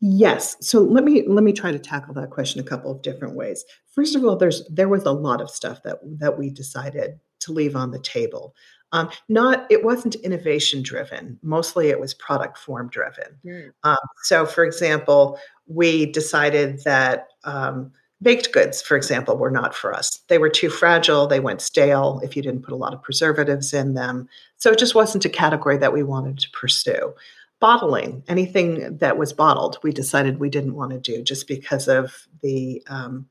Yes. 0.00 0.56
So 0.60 0.80
let 0.80 1.04
me 1.04 1.24
let 1.28 1.44
me 1.44 1.52
try 1.52 1.72
to 1.72 1.78
tackle 1.78 2.14
that 2.14 2.30
question 2.30 2.60
a 2.60 2.64
couple 2.64 2.90
of 2.90 3.02
different 3.02 3.34
ways. 3.34 3.64
First 3.94 4.16
of 4.16 4.24
all, 4.24 4.36
there's 4.36 4.66
there 4.68 4.88
was 4.88 5.04
a 5.04 5.12
lot 5.12 5.40
of 5.40 5.50
stuff 5.50 5.82
that 5.82 5.98
that 6.18 6.38
we 6.38 6.50
decided 6.50 7.20
to 7.40 7.52
leave 7.52 7.76
on 7.76 7.90
the 7.90 7.98
table. 7.98 8.54
Um, 8.92 9.10
not 9.28 9.66
it 9.70 9.84
wasn't 9.84 10.14
innovation 10.16 10.82
driven. 10.82 11.38
Mostly 11.42 11.90
it 11.90 12.00
was 12.00 12.14
product 12.14 12.58
form 12.58 12.88
driven. 12.88 13.36
Mm. 13.44 13.72
Um, 13.84 13.98
so, 14.22 14.46
for 14.46 14.64
example, 14.64 15.38
we 15.66 16.06
decided 16.06 16.82
that 16.84 17.28
um, 17.44 17.92
baked 18.22 18.52
goods, 18.52 18.80
for 18.82 18.96
example, 18.96 19.36
were 19.36 19.50
not 19.50 19.74
for 19.74 19.94
us. 19.94 20.20
They 20.28 20.38
were 20.38 20.48
too 20.48 20.70
fragile. 20.70 21.26
They 21.26 21.40
went 21.40 21.60
stale 21.60 22.20
if 22.24 22.34
you 22.34 22.42
didn't 22.42 22.62
put 22.62 22.74
a 22.74 22.76
lot 22.76 22.94
of 22.94 23.02
preservatives 23.02 23.72
in 23.72 23.94
them. 23.94 24.28
So 24.56 24.70
it 24.72 24.78
just 24.78 24.94
wasn't 24.94 25.24
a 25.24 25.30
category 25.30 25.76
that 25.76 25.92
we 25.92 26.02
wanted 26.02 26.38
to 26.38 26.50
pursue 26.50 27.14
bottling 27.60 28.24
anything 28.26 28.98
that 28.98 29.18
was 29.18 29.32
bottled 29.32 29.78
we 29.82 29.92
decided 29.92 30.40
we 30.40 30.48
didn't 30.48 30.74
want 30.74 30.90
to 30.90 30.98
do 30.98 31.22
just 31.22 31.46
because 31.46 31.88
of 31.88 32.26
the 32.42 32.82
um, 32.88 33.26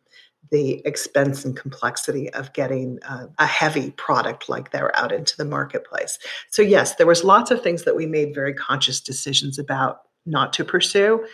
the 0.51 0.81
expense 0.85 1.45
and 1.45 1.55
complexity 1.55 2.31
of 2.33 2.53
getting 2.53 2.97
uh, 3.07 3.27
a 3.37 3.45
heavy 3.45 3.91
product 3.91 4.49
like 4.49 4.71
they're 4.71 4.95
out 4.97 5.11
into 5.11 5.37
the 5.37 5.45
marketplace. 5.45 6.17
So 6.49 6.61
yes 6.61 6.95
there 6.95 7.07
was 7.07 7.23
lots 7.23 7.51
of 7.51 7.61
things 7.61 7.83
that 7.83 7.95
we 7.95 8.05
made 8.05 8.33
very 8.33 8.53
conscious 8.53 9.01
decisions 9.01 9.59
about 9.59 10.01
not 10.25 10.53
to 10.53 10.63
pursue. 10.63 11.25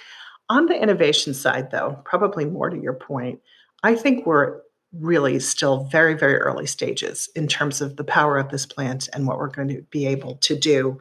On 0.49 0.67
the 0.67 0.81
innovation 0.81 1.33
side 1.33 1.71
though 1.71 2.01
probably 2.05 2.45
more 2.45 2.69
to 2.69 2.79
your 2.79 2.93
point 2.93 3.39
i 3.83 3.95
think 3.95 4.25
we're 4.25 4.61
really 4.93 5.39
still 5.39 5.85
very 5.91 6.13
very 6.13 6.37
early 6.37 6.65
stages 6.65 7.29
in 7.35 7.47
terms 7.47 7.81
of 7.81 7.97
the 7.97 8.03
power 8.03 8.37
of 8.37 8.49
this 8.49 8.65
plant 8.65 9.09
and 9.11 9.27
what 9.27 9.37
we're 9.37 9.49
going 9.49 9.67
to 9.67 9.81
be 9.89 10.05
able 10.05 10.35
to 10.37 10.55
do 10.55 10.99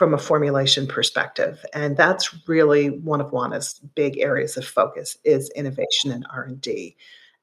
from 0.00 0.14
a 0.14 0.18
formulation 0.18 0.86
perspective. 0.86 1.62
And 1.74 1.94
that's 1.94 2.48
really 2.48 2.88
one 2.88 3.20
of 3.20 3.32
Wana's 3.32 3.80
big 3.94 4.16
areas 4.16 4.56
of 4.56 4.64
focus 4.64 5.18
is 5.24 5.50
innovation 5.50 6.10
and 6.10 6.24
r&d 6.32 6.96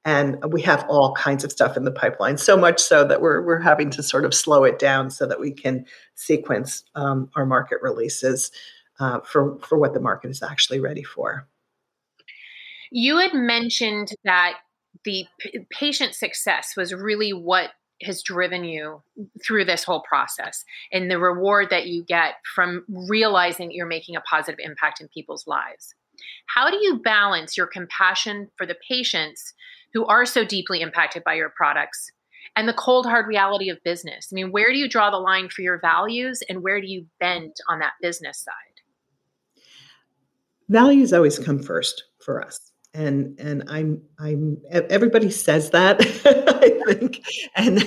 and 0.04 0.44
we 0.52 0.64
have 0.64 0.84
all 0.90 1.14
kinds 1.14 1.44
of 1.44 1.52
stuff 1.52 1.78
in 1.78 1.84
the 1.84 1.92
pipeline 1.92 2.40
so 2.40 2.58
much 2.58 2.82
so 2.82 3.04
that 3.04 3.22
we're, 3.22 3.44
we're 3.44 3.60
having 3.60 3.92
to 3.92 4.02
sort 4.02 4.26
of 4.26 4.34
slow 4.34 4.64
it 4.64 4.80
down 4.80 5.12
so 5.12 5.28
that 5.28 5.40
we 5.40 5.52
can 5.52 5.86
sequence 6.16 6.84
um, 6.96 7.30
our 7.36 7.46
market 7.46 7.78
releases 7.84 8.50
uh, 9.00 9.20
for, 9.20 9.60
for 9.60 9.78
what 9.78 9.94
the 9.94 10.00
market 10.00 10.32
is 10.32 10.42
actually 10.42 10.80
ready 10.80 11.04
for. 11.04 11.48
You 12.90 13.20
had 13.20 13.36
mentioned 13.36 14.14
that 14.24 14.54
the 15.04 15.28
p- 15.40 15.60
patient 15.70 16.16
success 16.16 16.74
was 16.76 16.92
really 16.92 17.34
what 17.34 17.70
has 18.04 18.22
driven 18.22 18.64
you 18.64 19.02
through 19.46 19.66
this 19.66 19.84
whole 19.84 20.02
process 20.02 20.64
and 20.92 21.10
the 21.10 21.20
reward 21.20 21.70
that 21.70 21.88
you 21.88 22.04
get 22.04 22.36
from 22.56 22.86
realizing 22.88 23.72
you're 23.72 23.88
making 23.88 24.16
a 24.16 24.22
positive 24.22 24.60
impact 24.60 25.02
in 25.02 25.08
people's 25.08 25.48
lives. 25.48 25.96
How 26.48 26.70
do 26.70 26.78
you 26.78 27.00
balance 27.00 27.58
your 27.58 27.68
compassion 27.68 28.50
for 28.56 28.66
the 28.66 28.78
patients 28.88 29.54
who 29.94 30.06
are 30.06 30.26
so 30.26 30.44
deeply 30.44 30.82
impacted 30.82 31.24
by 31.24 31.36
your 31.36 31.50
products 31.50 32.12
and 32.56 32.68
the 32.68 32.74
cold 32.74 33.06
hard 33.06 33.28
reality 33.28 33.70
of 33.70 33.84
business? 33.84 34.30
I 34.32 34.36
mean, 34.36 34.52
where 34.52 34.72
do 34.72 34.78
you 34.78 34.90
draw 34.90 35.10
the 35.10 35.18
line 35.18 35.50
for 35.50 35.62
your 35.62 35.80
values 35.80 36.42
and 36.50 36.64
where 36.64 36.82
do 36.82 36.88
you 36.88 37.06
bend 37.20 37.56
on 37.70 37.80
that 37.80 37.94
business 38.02 38.40
side? 38.40 38.54
values 40.70 41.14
always 41.14 41.40
come 41.40 41.60
first 41.60 42.04
for 42.20 42.44
us 42.44 42.72
and 42.98 43.40
and 43.40 43.64
i'm 43.70 44.02
i'm 44.20 44.58
everybody 44.72 45.30
says 45.30 45.70
that 45.70 46.02
i 46.26 46.92
think 46.92 47.24
and 47.56 47.84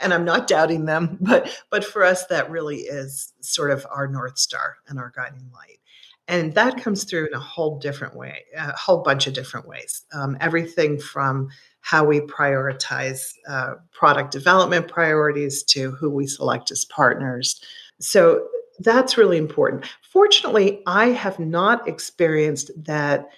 and 0.00 0.14
i'm 0.14 0.24
not 0.24 0.46
doubting 0.46 0.86
them 0.86 1.18
but 1.20 1.62
but 1.70 1.84
for 1.84 2.02
us 2.02 2.26
that 2.26 2.50
really 2.50 2.78
is 2.78 3.34
sort 3.40 3.70
of 3.70 3.86
our 3.90 4.08
north 4.08 4.38
star 4.38 4.76
and 4.88 4.98
our 4.98 5.12
guiding 5.14 5.50
light. 5.52 5.78
And 6.26 6.54
that 6.54 6.78
comes 6.82 7.04
through 7.04 7.26
in 7.26 7.34
a 7.34 7.38
whole 7.38 7.78
different 7.78 8.16
way 8.16 8.44
a 8.56 8.74
whole 8.76 9.02
bunch 9.02 9.26
of 9.26 9.34
different 9.34 9.68
ways. 9.68 10.04
Um, 10.14 10.38
everything 10.40 10.98
from 10.98 11.50
how 11.82 12.04
we 12.04 12.20
prioritize 12.20 13.34
uh, 13.46 13.74
product 13.92 14.32
development 14.32 14.88
priorities 14.88 15.62
to 15.64 15.90
who 15.90 16.08
we 16.08 16.26
select 16.26 16.70
as 16.70 16.86
partners. 16.86 17.62
So 18.00 18.48
that's 18.78 19.18
really 19.18 19.36
important. 19.36 19.84
Fortunately 20.10 20.82
i 20.86 21.08
have 21.08 21.38
not 21.38 21.86
experienced 21.86 22.70
that 22.76 23.28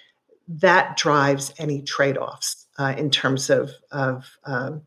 that 0.47 0.97
drives 0.97 1.53
any 1.57 1.81
trade-offs 1.81 2.65
uh, 2.79 2.93
in 2.97 3.09
terms 3.09 3.49
of 3.49 3.71
of 3.91 4.37
um, 4.45 4.81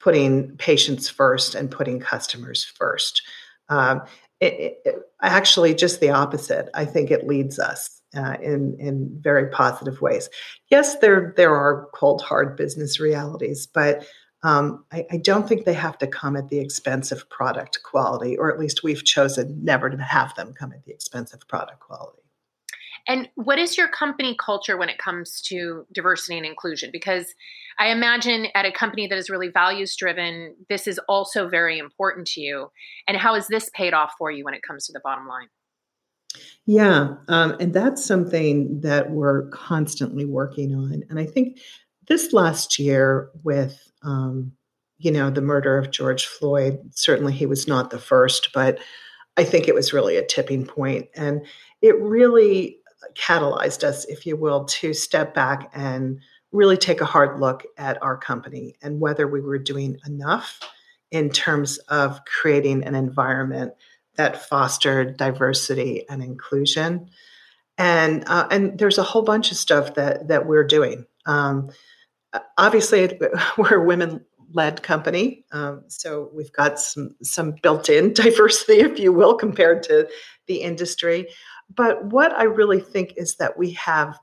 putting 0.00 0.56
patients 0.56 1.08
first 1.08 1.54
and 1.54 1.70
putting 1.70 2.00
customers 2.00 2.64
first. 2.64 3.22
Um, 3.68 4.02
it, 4.40 4.80
it- 4.84 4.98
actually, 5.22 5.72
just 5.74 6.00
the 6.00 6.10
opposite. 6.10 6.68
I 6.74 6.84
think 6.84 7.10
it 7.12 7.28
leads 7.28 7.58
us 7.58 8.00
uh, 8.16 8.36
in 8.42 8.76
in 8.80 9.16
very 9.20 9.48
positive 9.50 10.00
ways. 10.00 10.28
Yes, 10.68 10.98
there 10.98 11.32
there 11.36 11.54
are 11.54 11.88
cold 11.94 12.22
hard 12.22 12.56
business 12.56 12.98
realities, 12.98 13.66
but 13.66 14.04
um, 14.42 14.84
I, 14.90 15.06
I 15.12 15.16
don't 15.18 15.48
think 15.48 15.64
they 15.64 15.74
have 15.74 15.98
to 15.98 16.06
come 16.08 16.36
at 16.36 16.48
the 16.48 16.58
expense 16.58 17.12
of 17.12 17.28
product 17.30 17.78
quality, 17.84 18.36
or 18.36 18.52
at 18.52 18.58
least 18.58 18.82
we've 18.82 19.04
chosen 19.04 19.64
never 19.64 19.88
to 19.88 19.96
have 19.96 20.34
them 20.34 20.52
come 20.52 20.72
at 20.72 20.84
the 20.84 20.92
expense 20.92 21.32
of 21.32 21.46
product 21.46 21.78
quality. 21.78 22.21
And 23.08 23.28
what 23.34 23.58
is 23.58 23.76
your 23.76 23.88
company 23.88 24.36
culture 24.38 24.76
when 24.76 24.88
it 24.88 24.98
comes 24.98 25.40
to 25.42 25.86
diversity 25.92 26.36
and 26.36 26.46
inclusion? 26.46 26.90
Because 26.92 27.34
I 27.78 27.88
imagine 27.88 28.46
at 28.54 28.64
a 28.64 28.72
company 28.72 29.06
that 29.06 29.18
is 29.18 29.30
really 29.30 29.48
values 29.48 29.96
driven, 29.96 30.54
this 30.68 30.86
is 30.86 31.00
also 31.08 31.48
very 31.48 31.78
important 31.78 32.26
to 32.28 32.40
you. 32.40 32.70
And 33.08 33.16
how 33.16 33.34
has 33.34 33.48
this 33.48 33.70
paid 33.74 33.94
off 33.94 34.12
for 34.18 34.30
you 34.30 34.44
when 34.44 34.54
it 34.54 34.62
comes 34.62 34.86
to 34.86 34.92
the 34.92 35.00
bottom 35.02 35.26
line? 35.26 35.48
Yeah, 36.64 37.14
um, 37.28 37.56
and 37.60 37.74
that's 37.74 38.04
something 38.04 38.80
that 38.80 39.10
we're 39.10 39.48
constantly 39.48 40.24
working 40.24 40.74
on. 40.74 41.02
And 41.10 41.18
I 41.18 41.26
think 41.26 41.58
this 42.08 42.32
last 42.32 42.78
year, 42.78 43.30
with 43.42 43.90
um, 44.02 44.52
you 44.98 45.10
know 45.10 45.30
the 45.30 45.42
murder 45.42 45.76
of 45.76 45.90
George 45.90 46.26
Floyd, 46.26 46.78
certainly 46.92 47.32
he 47.32 47.46
was 47.46 47.66
not 47.66 47.90
the 47.90 47.98
first, 47.98 48.50
but 48.54 48.78
I 49.36 49.44
think 49.44 49.66
it 49.66 49.74
was 49.74 49.92
really 49.92 50.16
a 50.16 50.26
tipping 50.26 50.64
point, 50.64 51.08
and 51.14 51.44
it 51.80 52.00
really 52.00 52.78
catalyzed 53.14 53.84
us, 53.84 54.04
if 54.06 54.26
you 54.26 54.36
will, 54.36 54.64
to 54.64 54.92
step 54.92 55.34
back 55.34 55.70
and 55.74 56.20
really 56.52 56.76
take 56.76 57.00
a 57.00 57.06
hard 57.06 57.40
look 57.40 57.64
at 57.78 58.02
our 58.02 58.16
company 58.16 58.74
and 58.82 59.00
whether 59.00 59.26
we 59.26 59.40
were 59.40 59.58
doing 59.58 59.98
enough 60.06 60.60
in 61.10 61.30
terms 61.30 61.78
of 61.88 62.24
creating 62.24 62.84
an 62.84 62.94
environment 62.94 63.72
that 64.16 64.48
fostered 64.48 65.16
diversity 65.16 66.04
and 66.08 66.22
inclusion. 66.22 67.08
And 67.78 68.24
uh, 68.26 68.48
and 68.50 68.78
there's 68.78 68.98
a 68.98 69.02
whole 69.02 69.22
bunch 69.22 69.50
of 69.50 69.56
stuff 69.56 69.94
that 69.94 70.28
that 70.28 70.46
we're 70.46 70.66
doing. 70.66 71.06
Um, 71.24 71.70
obviously, 72.58 73.18
we're 73.58 73.82
a 73.82 73.84
women-led 73.84 74.82
company, 74.82 75.44
um, 75.52 75.84
so 75.88 76.30
we've 76.34 76.52
got 76.52 76.78
some 76.78 77.16
some 77.22 77.54
built-in 77.62 78.12
diversity, 78.14 78.80
if 78.80 78.98
you 78.98 79.12
will, 79.12 79.34
compared 79.34 79.82
to 79.84 80.08
the 80.46 80.56
industry. 80.56 81.28
But 81.74 82.04
what 82.04 82.32
I 82.36 82.44
really 82.44 82.80
think 82.80 83.14
is 83.16 83.36
that 83.36 83.56
we 83.58 83.72
have 83.72 84.18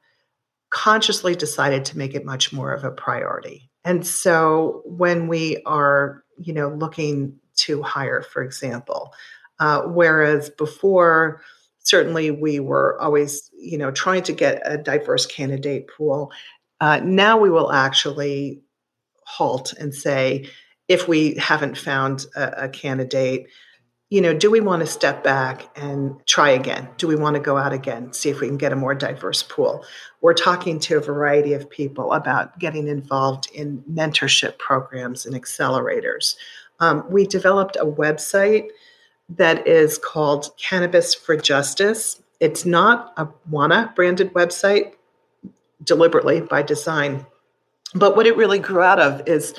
consciously 0.70 1.36
decided 1.36 1.86
to 1.86 1.98
make 1.98 2.14
it 2.14 2.26
much 2.26 2.54
more 2.54 2.72
of 2.74 2.84
a 2.84 2.92
priority. 2.92 3.70
And 3.84 4.06
so 4.06 4.84
when 4.86 5.28
we 5.28 5.62
are, 5.66 6.24
you 6.38 6.54
know, 6.54 6.70
looking 6.70 7.40
to 7.58 7.82
hire, 7.82 8.22
for 8.22 8.44
example, 8.44 9.14
uh, 9.60 9.82
whereas 9.82 10.50
before, 10.52 11.42
certainly 11.80 12.30
we 12.30 12.60
were 12.60 13.02
always, 13.02 13.50
you 13.58 13.78
know, 13.78 13.92
trying 13.92 14.24
to 14.24 14.34
get 14.34 14.62
a 14.64 14.78
diverse 14.78 15.26
candidate 15.26 15.88
pool. 15.88 16.32
Uh, 16.82 17.00
now 17.04 17.38
we 17.38 17.50
will 17.50 17.72
actually 17.72 18.62
halt 19.26 19.74
and 19.80 19.94
say, 19.94 20.48
if 20.88 21.08
we 21.08 21.36
haven't 21.36 21.78
found 21.78 22.26
a, 22.36 22.66
a 22.66 22.70
candidate, 22.70 23.48
you 24.10 24.22
know, 24.22 24.34
do 24.34 24.50
we 24.50 24.60
want 24.60 24.80
to 24.80 24.88
step 24.88 25.24
back 25.24 25.70
and 25.76 26.16
try 26.26 26.50
again? 26.50 26.90
Do 26.98 27.08
we 27.08 27.16
want 27.16 27.36
to 27.36 27.40
go 27.40 27.58
out 27.58 27.74
again, 27.74 28.12
see 28.12 28.30
if 28.30 28.40
we 28.40 28.48
can 28.48 28.58
get 28.58 28.74
a 28.74 28.76
more 28.76 28.96
diverse 28.96 29.44
pool? 29.44 29.86
We're 30.22 30.34
talking 30.34 30.80
to 30.82 30.98
a 30.98 31.02
variety 31.02 31.54
of 31.54 31.70
people 31.70 32.14
about 32.14 32.58
getting 32.58 32.88
involved 32.88 33.50
in 33.54 33.84
mentorship 33.92 34.58
programs 34.58 35.28
and 35.28 35.36
accelerators. 35.36 36.36
Um, 36.80 37.06
we 37.10 37.28
developed 37.28 37.76
a 37.76 37.86
website 37.86 38.70
that 39.30 39.68
is 39.68 40.00
called 40.00 40.50
Cannabis 40.58 41.14
for 41.14 41.38
Justice. 41.38 42.20
It's 42.40 42.66
not 42.66 43.14
a 43.18 43.28
WANA 43.52 43.94
branded 43.96 44.34
website 44.34 44.94
deliberately 45.84 46.42
by 46.42 46.64
design. 46.64 47.28
But 47.94 48.16
what 48.16 48.26
it 48.26 48.36
really 48.36 48.60
grew 48.60 48.82
out 48.82 49.00
of 49.00 49.28
is 49.28 49.54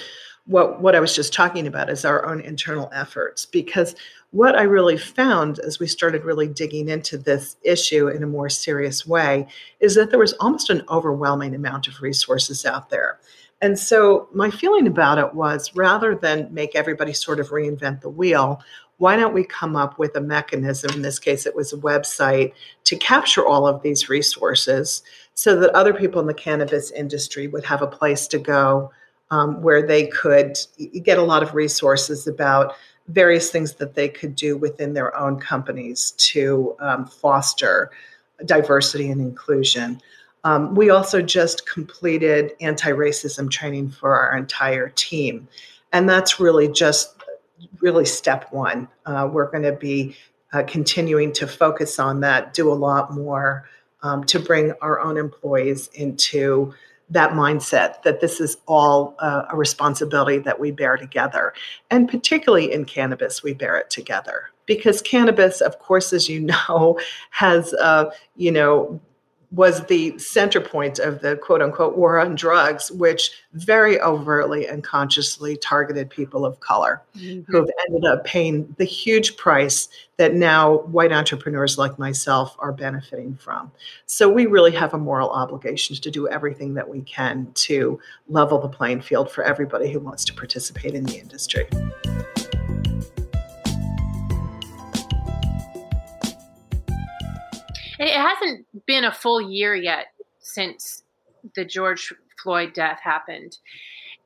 what, 0.51 0.83
what 0.83 0.97
I 0.97 1.01
was 1.01 1.15
just 1.15 1.33
talking 1.33 1.69
about 1.69 1.89
is 1.89 2.05
our 2.05 2.27
own 2.27 2.41
internal 2.41 2.91
efforts. 2.93 3.47
Because 3.47 3.95
what 4.33 4.57
I 4.57 4.63
really 4.63 4.99
found 4.99 5.61
as 5.61 5.79
we 5.79 5.87
started 5.87 6.25
really 6.25 6.49
digging 6.49 6.89
into 6.89 7.17
this 7.17 7.57
issue 7.63 8.09
in 8.09 8.25
a 8.25 8.27
more 8.27 8.49
serious 8.49 9.07
way 9.07 9.47
is 9.79 9.95
that 9.95 10.11
there 10.11 10.19
was 10.19 10.33
almost 10.35 10.69
an 10.69 10.83
overwhelming 10.89 11.55
amount 11.55 11.87
of 11.87 12.03
resources 12.03 12.67
out 12.67 12.91
there. 12.91 13.21
And 13.63 13.79
so 13.79 14.29
my 14.35 14.51
feeling 14.51 14.89
about 14.89 15.19
it 15.19 15.35
was 15.35 15.75
rather 15.77 16.17
than 16.17 16.53
make 16.53 16.75
everybody 16.75 17.13
sort 17.13 17.39
of 17.39 17.51
reinvent 17.51 18.01
the 18.01 18.09
wheel, 18.09 18.61
why 18.97 19.17
don't 19.17 19.35
we 19.35 19.45
come 19.45 19.77
up 19.77 20.01
with 20.01 20.17
a 20.17 20.21
mechanism? 20.21 20.91
In 20.95 21.03
this 21.03 21.21
case, 21.21 21.47
it 21.47 21.55
was 21.55 21.73
a 21.73 21.77
website 21.79 22.53
to 22.85 22.97
capture 22.97 23.47
all 23.47 23.69
of 23.69 23.83
these 23.83 24.09
resources 24.09 25.03
so 25.35 25.61
that 25.61 25.71
other 25.71 25.95
people 25.95 26.21
in 26.21 26.27
the 26.27 26.35
cannabis 26.35 26.91
industry 26.91 27.47
would 27.47 27.65
have 27.65 27.83
a 27.83 27.87
place 27.87 28.27
to 28.27 28.39
go 28.39 28.91
um, 29.31 29.63
where 29.63 29.87
they 29.87 30.07
could 30.09 30.59
get 31.03 31.19
a 31.19 31.23
lot 31.23 31.43
of 31.43 31.55
resources 31.55 32.27
about 32.27 32.75
various 33.09 33.51
things 33.51 33.75
that 33.75 33.95
they 33.95 34.09
could 34.09 34.35
do 34.35 34.57
within 34.57 34.93
their 34.93 35.17
own 35.17 35.39
companies 35.39 36.13
to 36.13 36.77
um, 36.81 37.07
foster 37.07 37.91
diversity 38.45 39.11
and 39.11 39.21
inclusion. 39.21 40.01
Um, 40.45 40.75
we 40.75 40.91
also 40.91 41.21
just 41.21 41.69
completed 41.69 42.53
anti 42.61 42.91
racism 42.91 43.51
training 43.51 43.91
for 43.91 44.17
our 44.17 44.37
entire 44.37 44.89
team. 44.91 45.47
And 45.93 46.09
that's 46.09 46.41
really 46.41 46.69
just 46.69 47.17
really 47.81 48.07
step 48.07 48.51
one. 48.53 48.89
Uh, 49.05 49.29
we're 49.31 49.51
going 49.51 49.65
to 49.65 49.73
be 49.73 50.17
uh, 50.53 50.63
continuing 50.67 51.33
to 51.33 51.47
focus 51.47 51.99
on 51.99 52.21
that, 52.21 52.55
do 52.55 52.73
a 52.73 52.75
lot 52.75 53.13
more 53.13 53.69
um, 54.03 54.25
to 54.25 54.39
bring 54.39 54.73
our 54.81 55.01
own 55.01 55.17
employees 55.17 55.89
into 55.95 56.73
that 57.11 57.33
mindset 57.33 58.03
that 58.03 58.21
this 58.21 58.41
is 58.41 58.57
all 58.67 59.15
uh, 59.19 59.43
a 59.51 59.57
responsibility 59.57 60.39
that 60.39 60.61
we 60.61 60.71
bear 60.71 60.97
together. 60.97 61.53
And 61.91 62.09
particularly 62.09 62.73
in 62.73 62.85
cannabis, 62.85 63.43
we 63.43 63.53
bear 63.53 63.77
it 63.77 63.91
together 63.91 64.51
because 64.67 65.03
cannabis, 65.03 65.61
of 65.61 65.79
course, 65.81 66.13
as 66.13 66.29
you 66.29 66.41
know, 66.69 66.99
has, 67.31 67.75
uh, 67.75 68.11
you 68.37 68.53
know, 68.53 69.01
was 69.53 69.85
the 69.87 70.17
center 70.17 70.61
point 70.61 71.01
of 71.01 71.21
the 71.23 71.37
quote 71.37 71.61
unquote 71.61 71.97
war 71.97 72.19
on 72.19 72.37
drugs, 72.37 72.91
which 72.93 73.31
very 73.55 74.01
overtly 74.01 74.67
and 74.67 74.85
consciously 74.85 75.57
targeted 75.57 76.09
people 76.09 76.45
of 76.45 76.61
color 76.61 77.03
mm-hmm. 77.17 77.51
who 77.51 77.59
have 77.59 77.71
ended 77.87 78.05
up 78.05 78.25
paying 78.25 78.73
the 78.79 78.85
huge 78.85 79.37
price 79.37 79.89
that 80.19 80.35
now 80.35 80.79
white 80.83 81.13
entrepreneurs 81.13 81.79
like 81.79 81.99
myself 81.99 82.55
are 82.61 82.73
benefiting 82.73 83.35
from. 83.35 83.73
So 84.07 84.29
we 84.29 84.47
really 84.47 84.73
have 84.73 84.95
a 84.95 84.99
moral 84.99 85.31
obligation 85.31 85.97
to 85.97 86.11
do 86.11 86.29
everything 86.29 86.75
that 86.75 86.89
we 86.89 87.03
can 87.03 87.51
to 87.55 87.99
level 88.29 88.59
the 88.59 88.69
playing 88.69 89.01
field 89.01 89.33
for 89.33 89.43
everybody 89.43 89.91
who 89.91 89.99
wants 89.99 90.25
to 90.27 90.35
participate 90.35 90.95
in 90.95 91.05
the 91.05 91.19
industry. 91.19 91.67
It 98.01 98.15
hasn't 98.15 98.67
been 98.87 99.05
a 99.05 99.13
full 99.13 99.41
year 99.41 99.75
yet 99.75 100.07
since 100.41 101.05
the 101.55 101.65
George 101.65 102.13
Floyd 102.43 102.73
death 102.73 102.99
happened. 103.03 103.59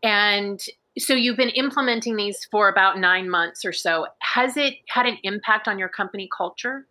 And 0.03 0.61
so 0.97 1.13
you've 1.13 1.37
been 1.37 1.51
implementing 1.51 2.17
these 2.17 2.47
for 2.51 2.69
about 2.69 2.99
nine 2.99 3.29
months 3.29 3.65
or 3.65 3.73
so. 3.73 4.07
Has 4.21 4.57
it 4.57 4.75
had 4.89 5.07
an 5.07 5.19
impact 5.25 5.67
on 5.67 5.79
your 5.79 5.89
company 5.89 6.29
culture? 6.37 6.87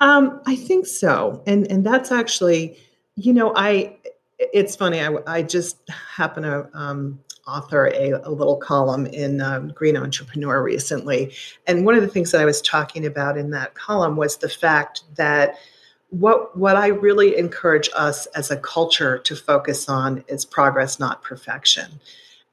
Um, 0.00 0.40
I 0.46 0.54
think 0.54 0.86
so, 0.86 1.42
and 1.46 1.66
and 1.72 1.84
that's 1.84 2.12
actually, 2.12 2.78
you 3.16 3.32
know, 3.32 3.52
I. 3.56 3.96
It's 4.38 4.76
funny. 4.76 5.00
I, 5.00 5.16
I 5.26 5.42
just 5.42 5.78
happen 5.88 6.42
to 6.42 6.68
um, 6.74 7.18
author 7.46 7.88
a, 7.88 8.12
a 8.24 8.30
little 8.30 8.56
column 8.56 9.06
in 9.06 9.40
um, 9.40 9.68
Green 9.68 9.96
Entrepreneur 9.96 10.62
recently, 10.62 11.32
and 11.66 11.84
one 11.84 11.94
of 11.94 12.02
the 12.02 12.08
things 12.08 12.32
that 12.32 12.40
I 12.40 12.44
was 12.44 12.60
talking 12.60 13.06
about 13.06 13.38
in 13.38 13.50
that 13.50 13.74
column 13.74 14.16
was 14.16 14.36
the 14.36 14.48
fact 14.48 15.02
that 15.16 15.56
what 16.10 16.56
what 16.56 16.76
I 16.76 16.88
really 16.88 17.36
encourage 17.36 17.90
us 17.94 18.26
as 18.26 18.50
a 18.50 18.56
culture 18.56 19.18
to 19.18 19.36
focus 19.36 19.88
on 19.88 20.24
is 20.28 20.44
progress, 20.44 20.98
not 20.98 21.22
perfection. 21.22 22.00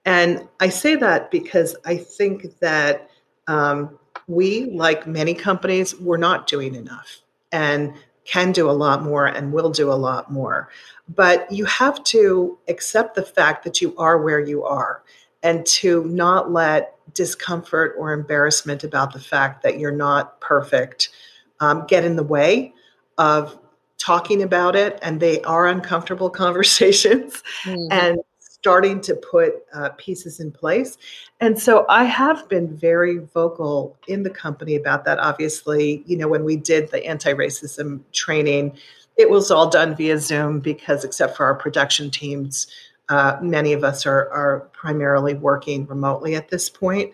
And 0.05 0.47
I 0.59 0.69
say 0.69 0.95
that 0.95 1.31
because 1.31 1.75
I 1.85 1.97
think 1.97 2.59
that 2.59 3.09
um, 3.47 3.97
we, 4.27 4.65
like 4.65 5.07
many 5.07 5.33
companies, 5.33 5.97
we're 5.99 6.17
not 6.17 6.47
doing 6.47 6.75
enough 6.75 7.21
and 7.53 7.93
can 8.25 8.51
do 8.51 8.69
a 8.69 8.71
lot 8.71 9.03
more 9.03 9.25
and 9.25 9.51
will 9.51 9.69
do 9.69 9.91
a 9.91 9.93
lot 9.93 10.31
more. 10.31 10.69
But 11.09 11.51
you 11.51 11.65
have 11.65 12.03
to 12.05 12.57
accept 12.67 13.15
the 13.15 13.23
fact 13.23 13.63
that 13.65 13.81
you 13.81 13.95
are 13.97 14.21
where 14.21 14.39
you 14.39 14.63
are 14.63 15.03
and 15.41 15.65
to 15.65 16.05
not 16.05 16.51
let 16.51 16.95
discomfort 17.13 17.95
or 17.97 18.13
embarrassment 18.13 18.83
about 18.83 19.13
the 19.13 19.19
fact 19.19 19.61
that 19.63 19.77
you're 19.77 19.91
not 19.91 20.39
perfect 20.39 21.09
um, 21.59 21.85
get 21.87 22.05
in 22.05 22.15
the 22.15 22.23
way 22.23 22.73
of 23.17 23.59
talking 23.97 24.41
about 24.41 24.75
it. 24.75 24.97
And 25.01 25.19
they 25.19 25.41
are 25.41 25.67
uncomfortable 25.67 26.29
conversations. 26.29 27.43
Mm-hmm. 27.63 27.91
And 27.91 28.19
starting 28.63 29.01
to 29.01 29.13
put 29.13 29.55
uh, 29.73 29.89
pieces 29.97 30.39
in 30.39 30.49
place. 30.49 30.97
And 31.41 31.59
so 31.59 31.85
I 31.89 32.05
have 32.05 32.47
been 32.47 32.77
very 32.77 33.17
vocal 33.17 33.97
in 34.07 34.23
the 34.23 34.29
company 34.29 34.77
about 34.77 35.03
that. 35.03 35.19
Obviously, 35.19 36.01
you 36.05 36.15
know, 36.15 36.29
when 36.29 36.45
we 36.45 36.55
did 36.55 36.89
the 36.89 37.05
anti 37.05 37.33
racism 37.33 37.99
training, 38.13 38.77
it 39.17 39.29
was 39.29 39.51
all 39.51 39.69
done 39.69 39.97
via 39.97 40.17
Zoom 40.17 40.61
because, 40.61 41.03
except 41.03 41.35
for 41.35 41.45
our 41.45 41.55
production 41.55 42.09
teams, 42.09 42.67
uh, 43.09 43.37
many 43.41 43.73
of 43.73 43.83
us 43.83 44.05
are, 44.05 44.29
are 44.29 44.69
primarily 44.71 45.33
working 45.33 45.85
remotely 45.87 46.33
at 46.33 46.47
this 46.47 46.69
point. 46.69 47.11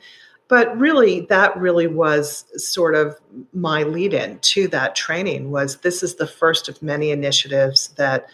But 0.49 0.77
really, 0.77 1.21
that 1.29 1.57
really 1.57 1.87
was 1.87 2.45
sort 2.63 2.93
of 2.93 3.19
my 3.53 3.81
lead 3.81 4.13
in 4.13 4.37
to 4.39 4.67
that 4.67 4.95
training 4.95 5.49
was 5.49 5.77
this 5.77 6.03
is 6.03 6.13
the 6.13 6.27
first 6.27 6.69
of 6.69 6.83
many 6.83 7.09
initiatives 7.09 7.87
that 7.97 8.27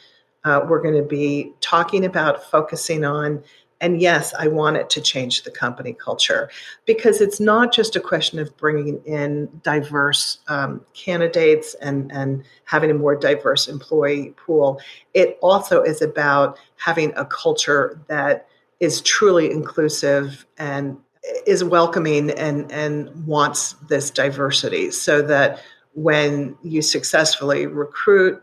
uh, 0.45 0.61
we're 0.67 0.81
going 0.81 0.95
to 0.95 1.07
be 1.07 1.51
talking 1.59 2.05
about, 2.05 2.49
focusing 2.49 3.03
on. 3.03 3.43
And 3.81 3.99
yes, 3.99 4.33
I 4.35 4.47
want 4.47 4.77
it 4.77 4.89
to 4.91 5.01
change 5.01 5.43
the 5.43 5.51
company 5.51 5.91
culture 5.91 6.49
because 6.85 7.19
it's 7.19 7.39
not 7.39 7.73
just 7.73 7.95
a 7.95 7.99
question 7.99 8.39
of 8.39 8.55
bringing 8.55 9.03
in 9.05 9.49
diverse 9.63 10.37
um, 10.47 10.85
candidates 10.93 11.73
and, 11.81 12.09
and 12.13 12.43
having 12.63 12.89
a 12.89 12.93
more 12.93 13.15
diverse 13.15 13.67
employee 13.67 14.33
pool. 14.37 14.79
It 15.13 15.37
also 15.41 15.81
is 15.81 16.01
about 16.01 16.57
having 16.77 17.11
a 17.17 17.25
culture 17.25 17.99
that 18.07 18.47
is 18.79 19.01
truly 19.01 19.51
inclusive 19.51 20.45
and 20.57 20.97
is 21.45 21.63
welcoming 21.63 22.29
and, 22.31 22.71
and 22.71 23.25
wants 23.25 23.73
this 23.89 24.09
diversity 24.09 24.91
so 24.91 25.21
that 25.23 25.61
when 25.93 26.55
you 26.61 26.81
successfully 26.81 27.65
recruit 27.65 28.41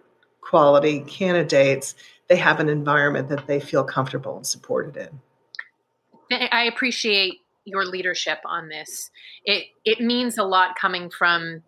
quality 0.52 1.00
candidates, 1.00 1.94
they 2.28 2.36
have 2.36 2.60
an 2.60 2.68
environment 2.68 3.30
that 3.30 3.46
they 3.46 3.58
feel 3.58 3.82
comfortable 3.82 4.36
and 4.36 4.46
supported 4.46 4.98
in. 4.98 6.48
I 6.52 6.64
appreciate 6.64 7.38
your 7.64 7.86
leadership 7.86 8.36
on 8.44 8.68
this. 8.68 9.10
It 9.46 9.64
it 9.86 10.02
means 10.02 10.36
a 10.36 10.44
lot 10.44 10.76
coming 10.78 11.08
from 11.08 11.62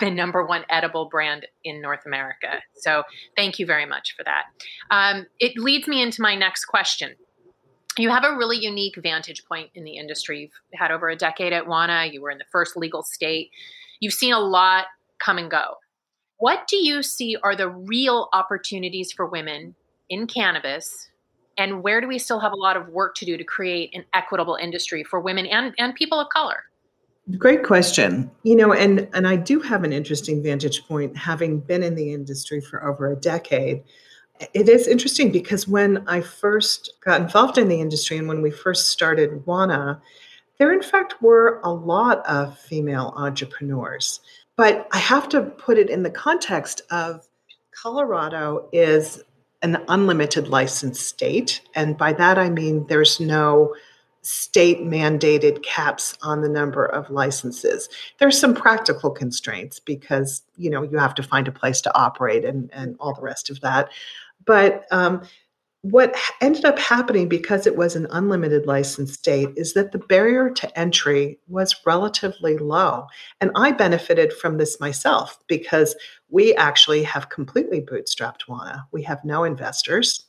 the 0.00 0.10
number 0.10 0.46
one 0.46 0.64
edible 0.70 1.10
brand 1.10 1.46
in 1.62 1.82
North 1.82 2.06
America. 2.06 2.62
So 2.76 3.02
thank 3.36 3.58
you 3.58 3.66
very 3.66 3.84
much 3.84 4.14
for 4.16 4.24
that. 4.24 4.44
Um, 4.90 5.26
it 5.38 5.58
leads 5.58 5.86
me 5.86 6.00
into 6.00 6.22
my 6.22 6.36
next 6.36 6.64
question. 6.64 7.16
You 7.98 8.08
have 8.08 8.24
a 8.24 8.34
really 8.34 8.56
unique 8.56 8.94
vantage 8.96 9.44
point 9.44 9.68
in 9.74 9.84
the 9.84 9.98
industry. 9.98 10.40
You've 10.40 10.80
had 10.80 10.90
over 10.90 11.10
a 11.10 11.16
decade 11.16 11.52
at 11.52 11.66
WANA. 11.66 12.06
You 12.14 12.22
were 12.22 12.30
in 12.30 12.38
the 12.38 12.50
first 12.50 12.78
legal 12.78 13.02
state. 13.02 13.50
You've 14.00 14.14
seen 14.14 14.32
a 14.32 14.40
lot 14.40 14.86
come 15.18 15.36
and 15.36 15.50
go. 15.50 15.76
What 16.38 16.66
do 16.68 16.76
you 16.76 17.02
see 17.02 17.36
are 17.42 17.56
the 17.56 17.70
real 17.70 18.28
opportunities 18.32 19.12
for 19.12 19.26
women 19.26 19.74
in 20.10 20.26
cannabis? 20.26 21.08
And 21.58 21.82
where 21.82 22.00
do 22.00 22.08
we 22.08 22.18
still 22.18 22.38
have 22.40 22.52
a 22.52 22.56
lot 22.56 22.76
of 22.76 22.88
work 22.88 23.14
to 23.16 23.24
do 23.24 23.36
to 23.38 23.44
create 23.44 23.94
an 23.94 24.04
equitable 24.12 24.56
industry 24.56 25.02
for 25.02 25.20
women 25.20 25.46
and, 25.46 25.74
and 25.78 25.94
people 25.94 26.20
of 26.20 26.28
color? 26.28 26.64
Great 27.38 27.64
question. 27.64 28.30
You 28.44 28.54
know, 28.54 28.72
and 28.72 29.08
and 29.12 29.26
I 29.26 29.34
do 29.34 29.58
have 29.60 29.82
an 29.82 29.92
interesting 29.92 30.42
vantage 30.42 30.86
point 30.86 31.16
having 31.16 31.58
been 31.58 31.82
in 31.82 31.96
the 31.96 32.12
industry 32.12 32.60
for 32.60 32.86
over 32.86 33.10
a 33.10 33.16
decade. 33.16 33.82
It 34.54 34.68
is 34.68 34.86
interesting 34.86 35.32
because 35.32 35.66
when 35.66 36.06
I 36.06 36.20
first 36.20 36.92
got 37.04 37.20
involved 37.20 37.58
in 37.58 37.68
the 37.68 37.80
industry 37.80 38.16
and 38.16 38.28
when 38.28 38.42
we 38.42 38.50
first 38.50 38.90
started 38.90 39.44
WANA, 39.44 40.00
there 40.58 40.72
in 40.72 40.82
fact 40.82 41.20
were 41.20 41.60
a 41.64 41.70
lot 41.70 42.24
of 42.26 42.56
female 42.58 43.12
entrepreneurs. 43.16 44.20
But 44.56 44.88
I 44.92 44.98
have 44.98 45.28
to 45.30 45.42
put 45.42 45.78
it 45.78 45.90
in 45.90 46.02
the 46.02 46.10
context 46.10 46.82
of 46.90 47.26
Colorado 47.82 48.68
is 48.72 49.22
an 49.62 49.82
unlimited 49.88 50.48
license 50.48 51.00
state. 51.00 51.60
And 51.74 51.96
by 51.96 52.12
that 52.14 52.38
I 52.38 52.50
mean 52.50 52.86
there's 52.88 53.20
no 53.20 53.74
state 54.22 54.80
mandated 54.80 55.62
caps 55.62 56.18
on 56.22 56.40
the 56.40 56.48
number 56.48 56.84
of 56.84 57.10
licenses. 57.10 57.88
There's 58.18 58.38
some 58.38 58.54
practical 58.54 59.10
constraints 59.10 59.78
because 59.78 60.42
you 60.56 60.68
know 60.68 60.82
you 60.82 60.98
have 60.98 61.14
to 61.16 61.22
find 61.22 61.46
a 61.46 61.52
place 61.52 61.80
to 61.82 61.96
operate 61.96 62.44
and, 62.44 62.70
and 62.72 62.96
all 62.98 63.14
the 63.14 63.22
rest 63.22 63.50
of 63.50 63.60
that. 63.60 63.88
But 64.44 64.84
um, 64.90 65.22
what 65.90 66.16
ended 66.40 66.64
up 66.64 66.78
happening 66.78 67.28
because 67.28 67.66
it 67.66 67.76
was 67.76 67.94
an 67.94 68.06
unlimited 68.10 68.66
license 68.66 69.12
state 69.12 69.50
is 69.56 69.74
that 69.74 69.92
the 69.92 69.98
barrier 69.98 70.50
to 70.50 70.78
entry 70.78 71.38
was 71.48 71.76
relatively 71.86 72.58
low. 72.58 73.06
And 73.40 73.50
I 73.54 73.72
benefited 73.72 74.32
from 74.32 74.58
this 74.58 74.80
myself 74.80 75.38
because 75.46 75.94
we 76.28 76.54
actually 76.56 77.02
have 77.04 77.28
completely 77.28 77.80
bootstrapped 77.80 78.48
WANA. 78.48 78.86
We 78.92 79.02
have 79.04 79.24
no 79.24 79.44
investors. 79.44 80.26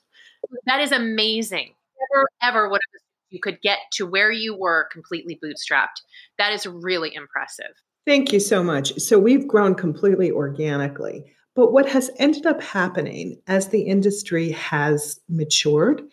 That 0.65 0.82
is 0.82 0.91
amazing. 0.91 1.74
Never 2.12 2.28
ever 2.43 2.70
would 2.70 2.82
have 2.93 3.02
you 3.30 3.39
could 3.41 3.60
get 3.62 3.80
to 3.93 4.06
where 4.06 4.32
you 4.32 4.56
were 4.56 4.88
completely 4.91 5.38
bootstrapped. 5.43 6.02
That 6.38 6.54
is 6.54 6.65
really 6.65 7.13
impressive. 7.13 7.74
Thank 8.06 8.32
you 8.32 8.39
so 8.39 8.63
much. 8.63 8.98
So 9.00 9.20
we've 9.20 9.46
grown 9.48 9.76
completely 9.76 10.32
organically. 10.32 11.26
But 11.58 11.74
what 11.74 11.89
has 11.89 12.12
ended 12.17 12.46
up 12.46 12.62
happening 12.62 13.41
as 13.48 13.70
the 13.70 13.82
industry 13.82 14.52
has 14.52 15.20
matured 15.28 16.04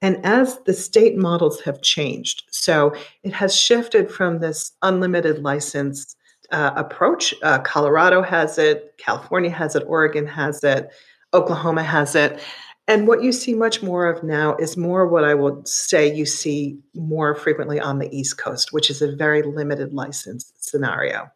and 0.00 0.16
as 0.24 0.58
the 0.60 0.72
state 0.72 1.14
models 1.14 1.60
have 1.60 1.82
changed, 1.82 2.44
so 2.50 2.94
it 3.22 3.34
has 3.34 3.54
shifted 3.54 4.10
from 4.10 4.40
this 4.40 4.72
unlimited 4.80 5.42
license 5.42 6.16
uh, 6.52 6.70
approach. 6.74 7.34
Uh, 7.42 7.58
Colorado 7.58 8.22
has 8.22 8.56
it, 8.56 8.94
California 8.96 9.50
has 9.50 9.76
it, 9.76 9.84
Oregon 9.86 10.26
has 10.26 10.64
it, 10.64 10.88
Oklahoma 11.34 11.82
has 11.82 12.14
it. 12.14 12.40
And 12.88 13.06
what 13.06 13.22
you 13.22 13.30
see 13.30 13.52
much 13.52 13.82
more 13.82 14.06
of 14.06 14.22
now 14.22 14.56
is 14.56 14.74
more 14.78 15.06
what 15.06 15.24
I 15.24 15.34
would 15.34 15.68
say 15.68 16.14
you 16.14 16.24
see 16.24 16.78
more 16.94 17.34
frequently 17.34 17.78
on 17.78 17.98
the 17.98 18.08
East 18.10 18.38
Coast, 18.38 18.72
which 18.72 18.88
is 18.88 19.02
a 19.02 19.14
very 19.14 19.42
limited 19.42 19.92
license 19.92 20.50
scenario 20.56 21.30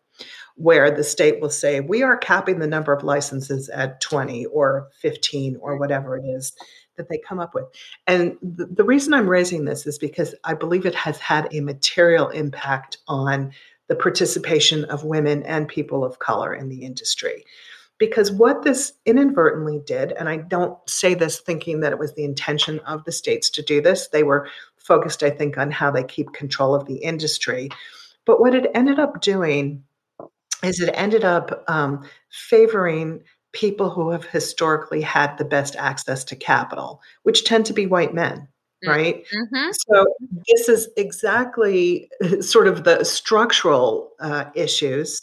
where 0.59 0.91
the 0.91 1.05
state 1.05 1.41
will 1.41 1.51
say, 1.51 1.79
we 1.79 2.03
are 2.03 2.17
capping 2.17 2.59
the 2.59 2.67
number 2.67 2.93
of 2.93 3.05
licenses 3.05 3.69
at 3.69 4.01
20 4.01 4.47
or 4.47 4.89
15 5.01 5.57
or 5.61 5.77
whatever 5.77 6.17
it 6.17 6.25
is 6.25 6.53
that 6.97 7.09
they 7.09 7.19
come 7.19 7.39
up 7.39 7.55
with. 7.55 7.67
And 8.09 8.37
the, 8.43 8.67
the 8.67 8.83
reason 8.83 9.15
I'm 9.15 9.29
raising 9.31 9.65
this 9.65 9.87
is 9.87 9.99
because 9.99 10.35
I 10.43 10.55
believe 10.55 10.85
it 10.85 10.97
has 10.97 11.19
had 11.19 11.49
a 11.55 11.61
material 11.61 12.29
impact 12.29 12.99
on 13.07 13.53
the 13.87 13.95
participation 13.95 14.85
of 14.87 15.05
women 15.05 15.45
and 15.45 15.69
people 15.69 16.05
of 16.05 16.19
color 16.19 16.53
in 16.53 16.69
the 16.69 16.85
industry. 16.85 17.45
Because 17.99 18.33
what 18.33 18.65
this 18.65 18.93
inadvertently 19.07 19.81
did, 19.87 20.11
and 20.13 20.29
I 20.29 20.39
don't 20.39 20.77
say 20.91 21.15
this 21.15 21.39
thinking 21.39 21.81
that 21.81 21.93
it 21.93 22.01
was 22.01 22.15
the 22.15 22.25
intention 22.25 22.81
of 22.81 23.05
the 23.05 23.13
states 23.13 23.49
to 23.51 23.63
do 23.63 23.81
this, 23.81 24.09
they 24.09 24.25
were 24.25 24.49
focused, 24.77 25.23
I 25.23 25.31
think, 25.31 25.57
on 25.57 25.71
how 25.71 25.93
they 25.93 26.03
keep 26.03 26.33
control 26.33 26.75
of 26.75 26.87
the 26.87 26.97
industry. 26.97 27.71
But 28.25 28.41
what 28.41 28.55
it 28.55 28.71
ended 28.75 28.99
up 28.99 29.21
doing 29.21 29.85
is 30.63 30.81
it 30.81 30.91
ended 30.95 31.25
up 31.25 31.65
um, 31.69 32.05
favoring 32.31 33.23
people 33.53 33.91
who 33.91 34.11
have 34.11 34.25
historically 34.25 35.01
had 35.01 35.37
the 35.39 35.45
best 35.45 35.75
access 35.77 36.25
to 36.25 36.37
capital, 36.37 37.01
which 37.23 37.45
tend 37.45 37.67
to 37.67 37.73
be 37.73 37.87
white 37.87 38.15
men, 38.15 38.49
Mm. 38.85 38.89
right? 38.89 39.25
Mm-hmm. 39.35 39.71
So 39.73 40.07
this 40.49 40.69
is 40.69 40.89
exactly 40.97 42.11
sort 42.41 42.69
of 42.69 42.85
the 42.85 43.05
structural 43.05 44.13
uh, 44.21 44.45
issues. 44.55 45.21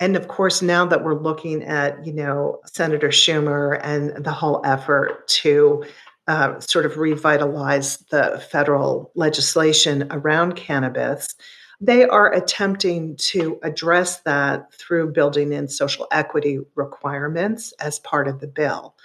And 0.00 0.14
of 0.16 0.28
course, 0.28 0.62
now 0.62 0.84
that 0.86 1.02
we're 1.02 1.20
looking 1.20 1.62
at, 1.62 2.06
you 2.06 2.12
know, 2.12 2.60
Senator 2.66 3.08
Schumer 3.08 3.80
and 3.82 4.22
the 4.22 4.32
whole 4.32 4.60
effort 4.64 5.26
to 5.28 5.84
uh, 6.28 6.60
sort 6.60 6.84
of 6.84 6.98
revitalize 6.98 7.96
the 8.10 8.44
federal 8.50 9.10
legislation 9.14 10.06
around 10.10 10.56
cannabis, 10.56 11.34
they 11.80 12.04
are 12.04 12.32
attempting 12.32 13.16
to 13.16 13.58
address 13.62 14.20
that 14.20 14.72
through 14.74 15.12
building 15.12 15.52
in 15.52 15.68
social 15.68 16.06
equity 16.10 16.58
requirements 16.74 17.72
as 17.80 18.00
part 18.00 18.26
of 18.26 18.40
the 18.40 18.48
bill. 18.48 18.96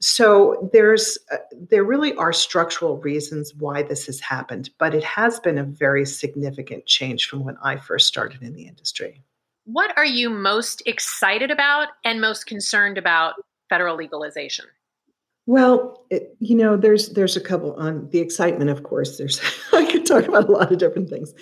So 0.00 0.68
there's 0.72 1.16
uh, 1.30 1.36
there 1.70 1.84
really 1.84 2.12
are 2.16 2.32
structural 2.32 2.98
reasons 2.98 3.54
why 3.54 3.82
this 3.82 4.06
has 4.06 4.18
happened, 4.18 4.70
but 4.78 4.94
it 4.94 5.04
has 5.04 5.38
been 5.38 5.58
a 5.58 5.64
very 5.64 6.04
significant 6.06 6.86
change 6.86 7.28
from 7.28 7.44
when 7.44 7.56
I 7.62 7.76
first 7.76 8.08
started 8.08 8.42
in 8.42 8.54
the 8.54 8.66
industry. 8.66 9.22
What 9.64 9.96
are 9.96 10.04
you 10.04 10.28
most 10.28 10.82
excited 10.86 11.52
about 11.52 11.88
and 12.04 12.20
most 12.20 12.46
concerned 12.46 12.98
about 12.98 13.34
federal 13.68 13.96
legalization? 13.96 14.64
Well, 15.46 16.04
it, 16.10 16.36
you 16.40 16.56
know, 16.56 16.76
there's 16.76 17.10
there's 17.10 17.36
a 17.36 17.40
couple 17.40 17.74
on 17.74 18.08
the 18.10 18.18
excitement. 18.18 18.70
Of 18.70 18.82
course, 18.82 19.18
there's 19.18 19.40
I 19.72 19.84
could 19.84 20.04
talk 20.04 20.26
about 20.26 20.48
a 20.48 20.52
lot 20.52 20.72
of 20.72 20.78
different 20.78 21.10
things. 21.10 21.32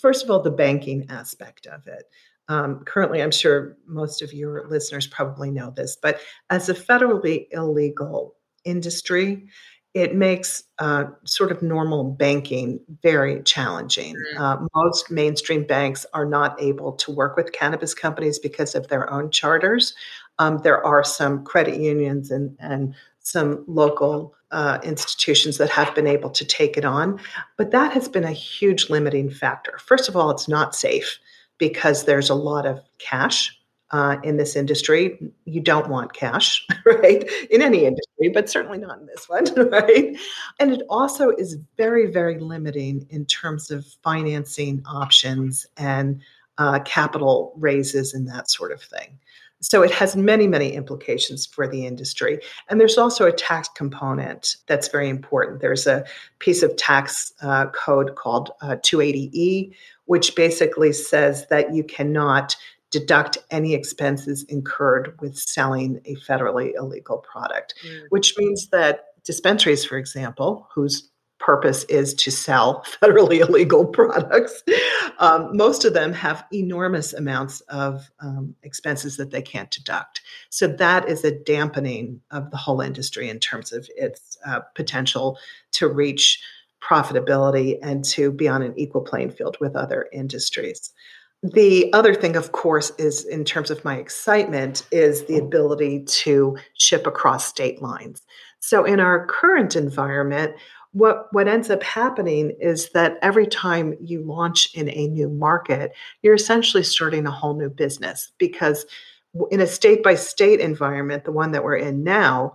First 0.00 0.24
of 0.24 0.30
all, 0.30 0.40
the 0.40 0.50
banking 0.50 1.06
aspect 1.08 1.66
of 1.66 1.86
it. 1.86 2.04
Um, 2.48 2.80
currently, 2.84 3.22
I'm 3.22 3.30
sure 3.30 3.76
most 3.86 4.20
of 4.20 4.32
your 4.32 4.68
listeners 4.68 5.06
probably 5.06 5.50
know 5.50 5.70
this, 5.70 5.96
but 5.96 6.20
as 6.50 6.68
a 6.68 6.74
federally 6.74 7.46
illegal 7.52 8.34
industry, 8.64 9.48
it 9.94 10.14
makes 10.14 10.64
uh, 10.78 11.04
sort 11.24 11.52
of 11.52 11.62
normal 11.62 12.04
banking 12.04 12.80
very 13.02 13.42
challenging. 13.42 14.16
Mm. 14.36 14.40
Uh, 14.40 14.66
most 14.74 15.10
mainstream 15.10 15.64
banks 15.64 16.06
are 16.14 16.24
not 16.24 16.60
able 16.60 16.92
to 16.92 17.12
work 17.12 17.36
with 17.36 17.52
cannabis 17.52 17.92
companies 17.92 18.38
because 18.38 18.74
of 18.74 18.88
their 18.88 19.10
own 19.12 19.30
charters. 19.30 19.94
Um, 20.38 20.58
there 20.58 20.84
are 20.84 21.04
some 21.04 21.44
credit 21.44 21.78
unions 21.78 22.30
and, 22.30 22.56
and 22.58 22.94
some 23.22 23.64
local 23.66 24.34
uh, 24.50 24.78
institutions 24.82 25.58
that 25.58 25.70
have 25.70 25.94
been 25.94 26.06
able 26.06 26.30
to 26.30 26.44
take 26.44 26.76
it 26.76 26.84
on, 26.84 27.18
but 27.56 27.70
that 27.70 27.92
has 27.92 28.08
been 28.08 28.24
a 28.24 28.32
huge 28.32 28.90
limiting 28.90 29.30
factor. 29.30 29.78
First 29.78 30.08
of 30.08 30.16
all, 30.16 30.30
it's 30.30 30.48
not 30.48 30.74
safe 30.74 31.18
because 31.58 32.04
there's 32.04 32.30
a 32.30 32.34
lot 32.34 32.66
of 32.66 32.80
cash 32.98 33.56
uh, 33.92 34.16
in 34.24 34.36
this 34.36 34.56
industry. 34.56 35.18
You 35.44 35.60
don't 35.60 35.88
want 35.88 36.14
cash, 36.14 36.66
right? 36.86 37.28
In 37.50 37.62
any 37.62 37.84
industry, 37.84 38.28
but 38.32 38.48
certainly 38.48 38.78
not 38.78 38.98
in 38.98 39.06
this 39.06 39.28
one, 39.28 39.44
right? 39.70 40.16
And 40.58 40.72
it 40.72 40.82
also 40.88 41.30
is 41.30 41.56
very, 41.76 42.10
very 42.10 42.38
limiting 42.38 43.06
in 43.10 43.26
terms 43.26 43.70
of 43.70 43.86
financing 44.02 44.82
options 44.86 45.66
and 45.76 46.20
uh, 46.58 46.80
capital 46.80 47.54
raises 47.56 48.14
and 48.14 48.28
that 48.28 48.50
sort 48.50 48.72
of 48.72 48.82
thing. 48.82 49.18
So 49.62 49.82
it 49.82 49.90
has 49.92 50.16
many, 50.16 50.46
many 50.48 50.72
implications 50.72 51.46
for 51.46 51.68
the 51.68 51.86
industry. 51.86 52.40
And 52.68 52.80
there's 52.80 52.98
also 52.98 53.26
a 53.26 53.32
tax 53.32 53.68
component 53.74 54.56
that's 54.66 54.88
very 54.88 55.08
important. 55.08 55.60
There's 55.60 55.86
a 55.86 56.04
piece 56.40 56.62
of 56.62 56.76
tax 56.76 57.32
uh, 57.42 57.66
code 57.66 58.16
called 58.16 58.50
uh, 58.60 58.76
280E, 58.76 59.72
which 60.06 60.34
basically 60.34 60.92
says 60.92 61.46
that 61.48 61.72
you 61.72 61.84
cannot 61.84 62.56
deduct 62.90 63.38
any 63.50 63.72
expenses 63.72 64.42
incurred 64.44 65.16
with 65.20 65.38
selling 65.38 66.00
a 66.04 66.16
federally 66.16 66.72
illegal 66.76 67.18
product, 67.18 67.74
Mm. 67.86 68.02
which 68.10 68.36
means 68.36 68.68
that 68.68 69.06
dispensaries, 69.24 69.84
for 69.84 69.96
example, 69.96 70.68
whose 70.74 71.08
purpose 71.42 71.84
is 71.84 72.14
to 72.14 72.30
sell 72.30 72.84
federally 73.02 73.40
illegal 73.40 73.84
products, 73.84 74.62
um, 75.18 75.54
most 75.56 75.84
of 75.84 75.92
them 75.92 76.12
have 76.12 76.44
enormous 76.52 77.12
amounts 77.12 77.60
of 77.62 78.10
um, 78.20 78.54
expenses 78.62 79.16
that 79.16 79.30
they 79.30 79.42
can't 79.42 79.70
deduct. 79.70 80.22
So 80.50 80.66
that 80.66 81.08
is 81.08 81.24
a 81.24 81.32
dampening 81.32 82.20
of 82.30 82.50
the 82.50 82.56
whole 82.56 82.80
industry 82.80 83.28
in 83.28 83.38
terms 83.40 83.72
of 83.72 83.88
its 83.96 84.38
uh, 84.46 84.60
potential 84.74 85.38
to 85.72 85.88
reach 85.88 86.42
profitability 86.80 87.78
and 87.82 88.04
to 88.04 88.32
be 88.32 88.48
on 88.48 88.62
an 88.62 88.74
equal 88.76 89.02
playing 89.02 89.30
field 89.30 89.56
with 89.60 89.76
other 89.76 90.08
industries. 90.12 90.92
The 91.42 91.92
other 91.92 92.14
thing, 92.14 92.36
of 92.36 92.52
course, 92.52 92.92
is 92.98 93.24
in 93.24 93.44
terms 93.44 93.70
of 93.70 93.84
my 93.84 93.96
excitement, 93.96 94.86
is 94.92 95.24
the 95.24 95.38
ability 95.38 96.04
to 96.04 96.56
ship 96.78 97.04
across 97.04 97.46
state 97.46 97.82
lines. 97.82 98.22
So, 98.60 98.84
in 98.84 99.00
our 99.00 99.26
current 99.26 99.74
environment, 99.74 100.54
what, 100.92 101.28
what 101.32 101.48
ends 101.48 101.70
up 101.70 101.82
happening 101.82 102.54
is 102.60 102.90
that 102.90 103.18
every 103.22 103.46
time 103.46 103.94
you 104.00 104.22
launch 104.22 104.74
in 104.74 104.90
a 104.90 105.08
new 105.08 105.28
market, 105.28 105.92
you're 106.22 106.34
essentially 106.34 106.82
starting 106.82 107.26
a 107.26 107.30
whole 107.30 107.54
new 107.54 107.70
business 107.70 108.30
because 108.38 108.84
in 109.50 109.60
a 109.60 109.66
state 109.66 110.02
by 110.02 110.14
state 110.14 110.60
environment, 110.60 111.24
the 111.24 111.32
one 111.32 111.52
that 111.52 111.64
we're 111.64 111.76
in 111.76 112.04
now, 112.04 112.52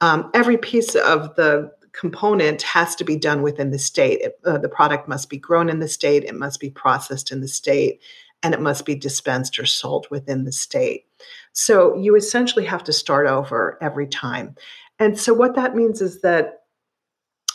um, 0.00 0.30
every 0.34 0.56
piece 0.56 0.94
of 0.94 1.34
the 1.34 1.70
component 1.92 2.62
has 2.62 2.94
to 2.94 3.04
be 3.04 3.16
done 3.16 3.42
within 3.42 3.72
the 3.72 3.78
state. 3.78 4.20
It- 4.20 4.38
uh, 4.44 4.58
the 4.58 4.68
product 4.68 5.08
must 5.08 5.28
be 5.28 5.38
grown 5.38 5.68
in 5.68 5.80
the 5.80 5.88
state, 5.88 6.24
it 6.24 6.36
must 6.36 6.60
be 6.60 6.70
processed 6.70 7.32
in 7.32 7.40
the 7.40 7.48
state, 7.48 8.00
and 8.42 8.54
it 8.54 8.60
must 8.60 8.86
be 8.86 8.94
dispensed 8.94 9.58
or 9.58 9.66
sold 9.66 10.06
within 10.10 10.44
the 10.44 10.52
state. 10.52 11.06
So 11.52 11.96
you 11.96 12.14
essentially 12.14 12.64
have 12.66 12.84
to 12.84 12.92
start 12.92 13.26
over 13.26 13.76
every 13.82 14.06
time. 14.06 14.54
And 15.00 15.18
so 15.18 15.34
what 15.34 15.56
that 15.56 15.74
means 15.74 16.00
is 16.00 16.20
that 16.20 16.59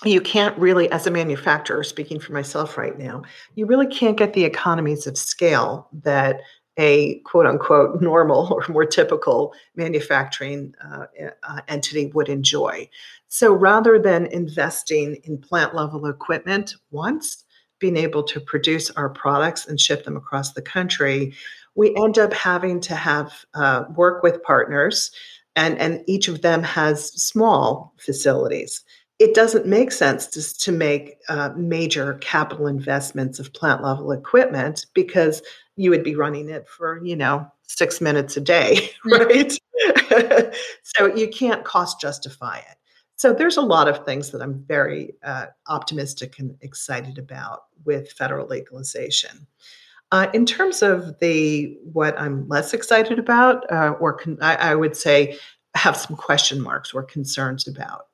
you 0.04 0.20
can't 0.20 0.58
really, 0.58 0.92
as 0.92 1.08
a 1.08 1.12
manufacturer, 1.12 1.84
speaking 1.84 2.20
for 2.20 2.34
myself 2.34 2.78
right 2.78 2.98
now, 2.98 3.24
you 3.56 3.66
really 3.66 3.88
can't 3.88 4.18
get 4.18 4.34
the 4.34 4.44
economies 4.44 5.08
of 5.08 5.18
scale 5.18 5.88
that 6.04 6.42
a 6.78 7.20
quote 7.20 7.46
unquote 7.46 8.02
normal 8.02 8.52
or 8.52 8.66
more 8.72 8.86
typical 8.86 9.54
manufacturing 9.76 10.74
uh, 10.84 11.06
uh, 11.44 11.62
entity 11.68 12.08
would 12.08 12.30
enjoy. 12.30 12.90
So 13.28 13.54
rather 13.54 14.00
than 14.00 14.28
investing 14.28 15.18
in 15.24 15.38
plant 15.38 15.74
level 15.74 16.06
equipment 16.06 16.76
once, 16.92 17.44
being 17.80 17.98
able 17.98 18.24
to 18.24 18.40
produce 18.40 18.90
our 18.92 19.10
products 19.10 19.68
and 19.68 19.80
ship 19.80 20.06
them 20.06 20.16
across 20.16 20.54
the 20.54 20.62
country, 20.62 21.34
we 21.76 21.94
end 21.98 22.18
up 22.18 22.34
having 22.34 22.80
to 22.82 22.96
have 22.96 23.46
uh, 23.54 23.84
work 23.96 24.24
with 24.24 24.42
partners, 24.44 25.12
and, 25.58 25.78
and 25.78 26.02
each 26.08 26.30
of 26.30 26.42
them 26.42 26.64
has 26.64 27.12
small 27.22 27.94
facilities 27.98 28.84
it 29.20 29.34
doesn't 29.34 29.66
make 29.66 29.92
sense 29.92 30.28
to, 30.28 30.58
to 30.60 30.72
make 30.72 31.18
uh, 31.30 31.50
major 31.56 32.16
capital 32.16 32.68
investments 32.68 33.40
of 33.40 33.54
plant 33.54 33.82
level 33.82 34.12
equipment 34.12 34.86
because 34.94 35.42
you 35.78 35.90
would 35.90 36.04
be 36.04 36.16
running 36.16 36.50
it 36.50 36.68
for 36.68 37.04
you 37.04 37.16
know 37.16 37.50
six 37.64 38.02
minutes 38.02 38.38
a 38.38 38.42
day 38.42 38.90
right? 39.06 39.58
So 40.84 41.14
you 41.14 41.28
can't 41.28 41.66
cost 41.66 42.00
justify 42.00 42.60
it. 42.60 42.78
So 43.18 43.34
there's 43.34 43.58
a 43.58 43.62
lot 43.62 43.88
of 43.88 44.06
things 44.06 44.32
that 44.32 44.42
i'm 44.42 44.64
very 44.68 45.14
uh, 45.24 45.48
optimistic 45.68 46.40
and 46.40 46.56
excited 46.62 47.18
about 47.18 47.64
with 47.84 48.12
federal 48.12 48.48
legalization. 48.48 49.48
Uh, 50.12 50.28
in 50.34 50.46
terms 50.46 50.82
of 50.82 51.20
the 51.20 51.78
what 51.92 52.18
i'm 52.20 52.48
less 52.48 52.74
excited 52.74 53.20
about 53.20 53.70
uh, 53.72 53.96
or 54.00 54.14
con- 54.14 54.38
I, 54.42 54.56
I 54.56 54.76
would 54.76 54.96
say 54.96 55.38
have 55.76 55.98
some 55.98 56.16
question 56.16 56.62
marks 56.62 56.94
or 56.94 57.04
concerns 57.04 57.68
about 57.68 58.08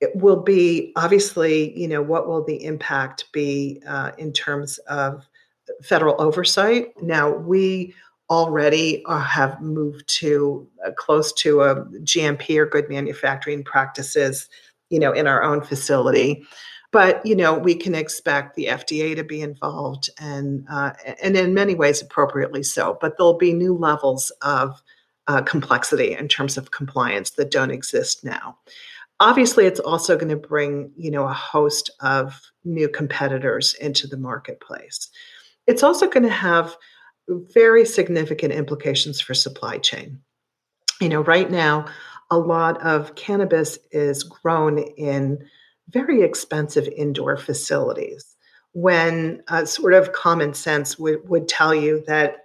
it 0.00 0.14
will 0.14 0.42
be 0.42 0.92
obviously, 0.96 1.78
you 1.78 1.88
know, 1.88 2.02
what 2.02 2.26
will 2.26 2.44
the 2.44 2.62
impact 2.64 3.26
be 3.32 3.80
uh, 3.86 4.12
in 4.18 4.32
terms 4.32 4.78
of 4.88 5.26
federal 5.82 6.20
oversight? 6.20 6.88
Now, 7.02 7.30
we 7.30 7.94
already 8.30 9.04
uh, 9.06 9.20
have 9.20 9.60
moved 9.60 10.06
to 10.08 10.66
uh, 10.86 10.90
close 10.92 11.32
to 11.32 11.62
a 11.62 11.76
GMP 11.84 12.58
or 12.58 12.66
good 12.66 12.88
manufacturing 12.88 13.62
practices, 13.62 14.48
you 14.90 14.98
know, 14.98 15.12
in 15.12 15.26
our 15.26 15.42
own 15.42 15.60
facility. 15.62 16.44
But 16.90 17.24
you 17.26 17.34
know, 17.34 17.54
we 17.58 17.74
can 17.74 17.94
expect 17.94 18.54
the 18.54 18.66
FDA 18.66 19.16
to 19.16 19.24
be 19.24 19.40
involved, 19.40 20.10
and 20.20 20.64
uh, 20.70 20.92
and 21.20 21.36
in 21.36 21.52
many 21.52 21.74
ways 21.74 22.00
appropriately 22.00 22.62
so. 22.62 22.98
But 23.00 23.16
there'll 23.18 23.36
be 23.36 23.52
new 23.52 23.74
levels 23.74 24.30
of 24.42 24.80
uh, 25.26 25.42
complexity 25.42 26.14
in 26.14 26.28
terms 26.28 26.56
of 26.56 26.70
compliance 26.70 27.30
that 27.30 27.50
don't 27.50 27.72
exist 27.72 28.24
now 28.24 28.58
obviously 29.20 29.66
it's 29.66 29.80
also 29.80 30.16
going 30.16 30.28
to 30.28 30.36
bring 30.36 30.92
you 30.96 31.10
know 31.10 31.24
a 31.24 31.32
host 31.32 31.90
of 32.00 32.40
new 32.64 32.88
competitors 32.88 33.74
into 33.80 34.06
the 34.06 34.16
marketplace. 34.16 35.08
It's 35.66 35.82
also 35.82 36.08
going 36.08 36.24
to 36.24 36.28
have 36.28 36.76
very 37.54 37.84
significant 37.86 38.52
implications 38.52 39.20
for 39.20 39.34
supply 39.34 39.78
chain. 39.78 40.20
You 41.00 41.08
know 41.08 41.22
right 41.22 41.50
now 41.50 41.86
a 42.30 42.38
lot 42.38 42.80
of 42.82 43.14
cannabis 43.14 43.78
is 43.92 44.22
grown 44.22 44.78
in 44.78 45.38
very 45.90 46.22
expensive 46.22 46.88
indoor 46.96 47.36
facilities. 47.36 48.34
When 48.72 49.42
uh, 49.48 49.66
sort 49.66 49.94
of 49.94 50.12
common 50.12 50.54
sense 50.54 50.98
would, 50.98 51.28
would 51.28 51.46
tell 51.46 51.74
you 51.74 52.02
that 52.06 52.43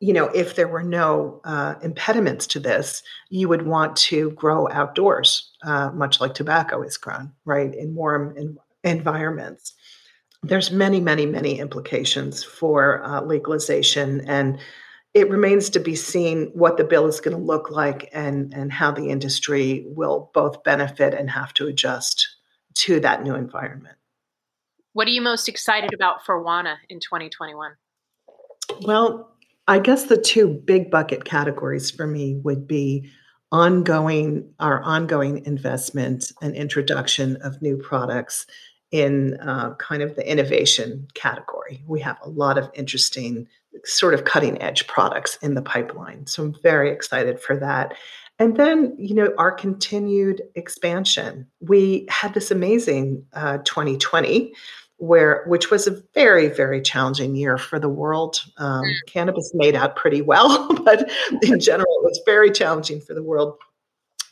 you 0.00 0.12
know, 0.12 0.26
if 0.28 0.56
there 0.56 0.68
were 0.68 0.82
no 0.82 1.40
uh, 1.44 1.74
impediments 1.82 2.46
to 2.48 2.60
this, 2.60 3.02
you 3.30 3.48
would 3.48 3.66
want 3.66 3.96
to 3.96 4.30
grow 4.32 4.68
outdoors, 4.70 5.50
uh, 5.62 5.90
much 5.92 6.20
like 6.20 6.34
tobacco 6.34 6.82
is 6.82 6.96
grown, 6.98 7.32
right, 7.44 7.74
in 7.74 7.94
warm 7.94 8.34
en- 8.36 8.58
environments. 8.84 9.72
There's 10.42 10.70
many, 10.70 11.00
many, 11.00 11.24
many 11.24 11.58
implications 11.58 12.44
for 12.44 13.02
uh, 13.04 13.22
legalization, 13.22 14.20
and 14.28 14.58
it 15.14 15.30
remains 15.30 15.70
to 15.70 15.80
be 15.80 15.96
seen 15.96 16.50
what 16.52 16.76
the 16.76 16.84
bill 16.84 17.06
is 17.06 17.20
going 17.20 17.36
to 17.36 17.42
look 17.42 17.70
like 17.70 18.10
and 18.12 18.52
and 18.52 18.70
how 18.70 18.90
the 18.90 19.08
industry 19.08 19.86
will 19.88 20.30
both 20.34 20.62
benefit 20.62 21.14
and 21.14 21.30
have 21.30 21.54
to 21.54 21.66
adjust 21.66 22.28
to 22.74 23.00
that 23.00 23.22
new 23.22 23.34
environment. 23.34 23.96
What 24.92 25.08
are 25.08 25.10
you 25.10 25.22
most 25.22 25.48
excited 25.48 25.94
about 25.94 26.24
for 26.24 26.42
WANA 26.42 26.78
in 26.90 27.00
2021? 27.00 27.72
Well, 28.82 29.35
I 29.68 29.80
guess 29.80 30.04
the 30.04 30.16
two 30.16 30.48
big 30.48 30.90
bucket 30.90 31.24
categories 31.24 31.90
for 31.90 32.06
me 32.06 32.36
would 32.44 32.66
be 32.66 33.10
ongoing 33.52 34.48
our 34.60 34.82
ongoing 34.82 35.44
investment 35.44 36.32
and 36.42 36.54
introduction 36.54 37.36
of 37.36 37.62
new 37.62 37.76
products 37.76 38.46
in 38.92 39.34
uh, 39.40 39.74
kind 39.74 40.02
of 40.02 40.14
the 40.14 40.28
innovation 40.28 41.08
category. 41.14 41.82
We 41.86 42.00
have 42.00 42.18
a 42.22 42.28
lot 42.28 42.58
of 42.58 42.70
interesting, 42.74 43.48
sort 43.84 44.14
of 44.14 44.24
cutting 44.24 44.60
edge 44.62 44.86
products 44.86 45.36
in 45.42 45.54
the 45.54 45.62
pipeline. 45.62 46.26
So 46.26 46.44
I'm 46.44 46.56
very 46.62 46.92
excited 46.92 47.40
for 47.40 47.56
that. 47.56 47.94
And 48.38 48.56
then, 48.56 48.94
you 48.98 49.14
know, 49.14 49.32
our 49.38 49.50
continued 49.50 50.42
expansion. 50.54 51.46
We 51.60 52.06
had 52.08 52.34
this 52.34 52.50
amazing 52.50 53.24
uh, 53.32 53.58
2020 53.58 54.52
where 54.98 55.44
which 55.46 55.70
was 55.70 55.86
a 55.86 56.02
very 56.14 56.48
very 56.48 56.80
challenging 56.80 57.36
year 57.36 57.58
for 57.58 57.78
the 57.78 57.88
world. 57.88 58.42
Um, 58.56 58.82
cannabis 59.06 59.50
made 59.54 59.74
out 59.74 59.96
pretty 59.96 60.22
well 60.22 60.72
but 60.84 61.10
in 61.42 61.60
general 61.68 61.94
it 62.00 62.04
was 62.04 62.20
very 62.24 62.50
challenging 62.50 63.00
for 63.00 63.14
the 63.14 63.22
world. 63.22 63.56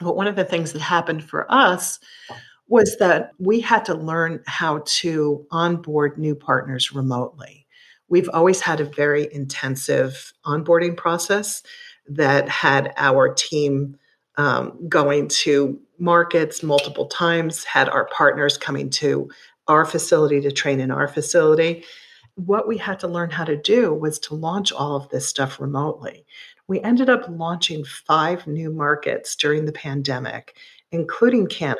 But 0.00 0.16
one 0.16 0.26
of 0.26 0.36
the 0.36 0.44
things 0.44 0.72
that 0.72 0.82
happened 0.82 1.24
for 1.24 1.50
us 1.52 1.98
was 2.68 2.96
that 2.98 3.30
we 3.38 3.60
had 3.60 3.84
to 3.84 3.94
learn 3.94 4.42
how 4.46 4.82
to 4.86 5.46
onboard 5.50 6.18
new 6.18 6.34
partners 6.34 6.92
remotely. 6.92 7.66
We've 8.08 8.28
always 8.32 8.60
had 8.60 8.80
a 8.80 8.84
very 8.84 9.28
intensive 9.32 10.32
onboarding 10.46 10.96
process 10.96 11.62
that 12.08 12.48
had 12.48 12.92
our 12.96 13.32
team 13.32 13.96
um, 14.36 14.88
going 14.88 15.28
to 15.28 15.78
markets 15.98 16.62
multiple 16.62 17.06
times, 17.06 17.64
had 17.64 17.88
our 17.88 18.06
partners 18.06 18.58
coming 18.58 18.90
to 18.90 19.30
our 19.68 19.84
facility 19.84 20.40
to 20.40 20.52
train 20.52 20.80
in 20.80 20.90
our 20.90 21.08
facility. 21.08 21.84
What 22.36 22.66
we 22.66 22.76
had 22.76 22.98
to 23.00 23.08
learn 23.08 23.30
how 23.30 23.44
to 23.44 23.56
do 23.56 23.94
was 23.94 24.18
to 24.20 24.34
launch 24.34 24.72
all 24.72 24.96
of 24.96 25.08
this 25.08 25.28
stuff 25.28 25.60
remotely. 25.60 26.26
We 26.66 26.80
ended 26.80 27.10
up 27.10 27.26
launching 27.28 27.84
five 27.84 28.46
new 28.46 28.70
markets 28.70 29.36
during 29.36 29.66
the 29.66 29.72
pandemic, 29.72 30.56
including 30.92 31.46
Canada, 31.46 31.78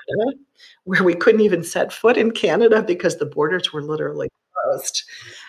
where 0.85 1.03
we 1.03 1.15
couldn't 1.15 1.41
even 1.41 1.65
set 1.65 1.93
foot 1.93 2.17
in 2.17 2.31
Canada 2.31 2.83
because 2.83 3.17
the 3.17 3.27
borders 3.27 3.73
were 3.73 3.83
literally 3.83 4.29
closed. 4.53 5.03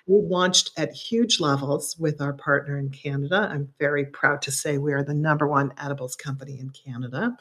We 0.08 0.22
launched 0.22 0.72
at 0.78 0.94
huge 0.94 1.40
levels 1.40 1.98
with 1.98 2.22
our 2.22 2.34
partner 2.34 2.78
in 2.78 2.90
Canada. 2.90 3.50
I'm 3.52 3.70
very 3.80 4.06
proud 4.06 4.42
to 4.44 4.52
say 4.52 4.78
we 4.78 4.94
are 4.94 5.04
the 5.04 5.14
number 5.14 5.48
one 5.48 5.74
edibles 5.78 6.16
company 6.16 6.60
in 6.60 6.70
Canada. 6.70 7.36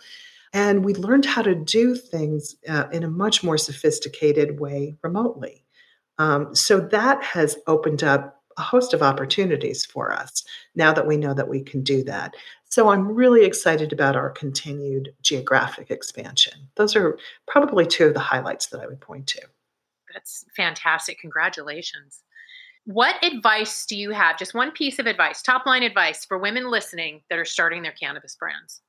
And 0.55 0.85
we 0.85 0.95
learned 0.95 1.27
how 1.27 1.43
to 1.43 1.55
do 1.55 1.97
things 1.97 2.55
uh, 2.69 2.85
in 2.93 3.03
a 3.03 3.09
much 3.09 3.43
more 3.43 3.59
sophisticated 3.59 4.61
way 4.61 4.97
remotely. 5.03 5.67
Um, 6.19 6.55
so 6.55 6.79
that 6.79 7.23
has 7.25 7.59
opened 7.67 8.05
up 8.05 8.40
a 8.57 8.62
host 8.62 8.95
of 8.95 9.03
opportunities 9.03 9.85
for 9.85 10.12
us 10.12 10.45
now 10.77 10.93
that 10.93 11.09
we 11.09 11.17
know 11.17 11.35
that 11.35 11.49
we 11.49 11.61
can 11.61 11.83
do 11.83 12.05
that. 12.05 12.35
So 12.67 12.88
I'm 12.88 13.09
really 13.09 13.45
excited 13.45 13.93
about 13.93 14.14
our 14.14 14.31
continued 14.31 15.12
geographic 15.23 15.90
expansion. 15.90 16.69
Those 16.77 16.95
are 16.95 17.19
probably 17.49 17.85
two 17.85 18.07
of 18.07 18.14
the 18.14 18.21
highlights 18.21 18.67
that 18.67 18.81
I 18.81 18.87
would 18.87 19.01
point 19.01 19.27
to. 19.29 19.43
That's 20.12 20.45
fantastic. 20.57 21.19
Congratulations. 21.19 22.21
What 22.85 23.17
advice 23.25 23.87
do 23.87 23.97
you 23.97 24.11
have? 24.11 24.38
Just 24.38 24.55
one 24.55 24.71
piece 24.71 25.01
of 25.01 25.07
advice, 25.07 25.43
top 25.43 25.67
line 25.67 25.83
advice 25.83 26.25
for 26.25 26.38
women 26.38 26.71
listening 26.71 27.23
that 27.29 27.40
are 27.40 27.45
starting 27.45 27.83
their 27.83 27.93
cannabis 27.93 28.37
brands. 28.37 28.83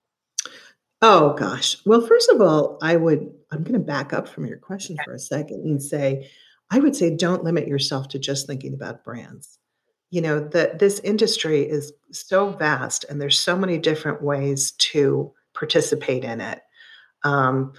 Oh 1.02 1.34
gosh. 1.34 1.78
Well, 1.86 2.06
first 2.06 2.30
of 2.30 2.42
all, 2.42 2.78
I 2.82 2.96
would 2.96 3.32
I'm 3.52 3.64
going 3.64 3.74
to 3.74 3.80
back 3.80 4.12
up 4.14 4.28
from 4.28 4.46
your 4.46 4.58
question 4.58 4.98
for 5.04 5.14
a 5.14 5.20
second 5.20 5.62
and 5.64 5.82
say 5.82 6.30
I 6.72 6.80
would 6.80 6.96
say 6.96 7.16
don't 7.16 7.44
limit 7.44 7.68
yourself 7.68 8.08
to 8.10 8.20
just 8.20 8.48
thinking 8.48 8.74
about 8.74 9.04
brands. 9.04 9.60
You 10.10 10.22
know, 10.22 10.40
that 10.40 10.80
this 10.80 11.00
industry 11.00 11.62
is 11.62 11.92
so 12.12 12.50
vast 12.50 13.06
and 13.10 13.22
there's 13.22 13.40
so 13.40 13.58
many 13.58 13.78
different 13.78 14.22
ways 14.22 14.72
to 14.72 15.34
participate 15.54 16.24
in 16.24 16.42
it. 16.42 16.62
Um, 17.24 17.74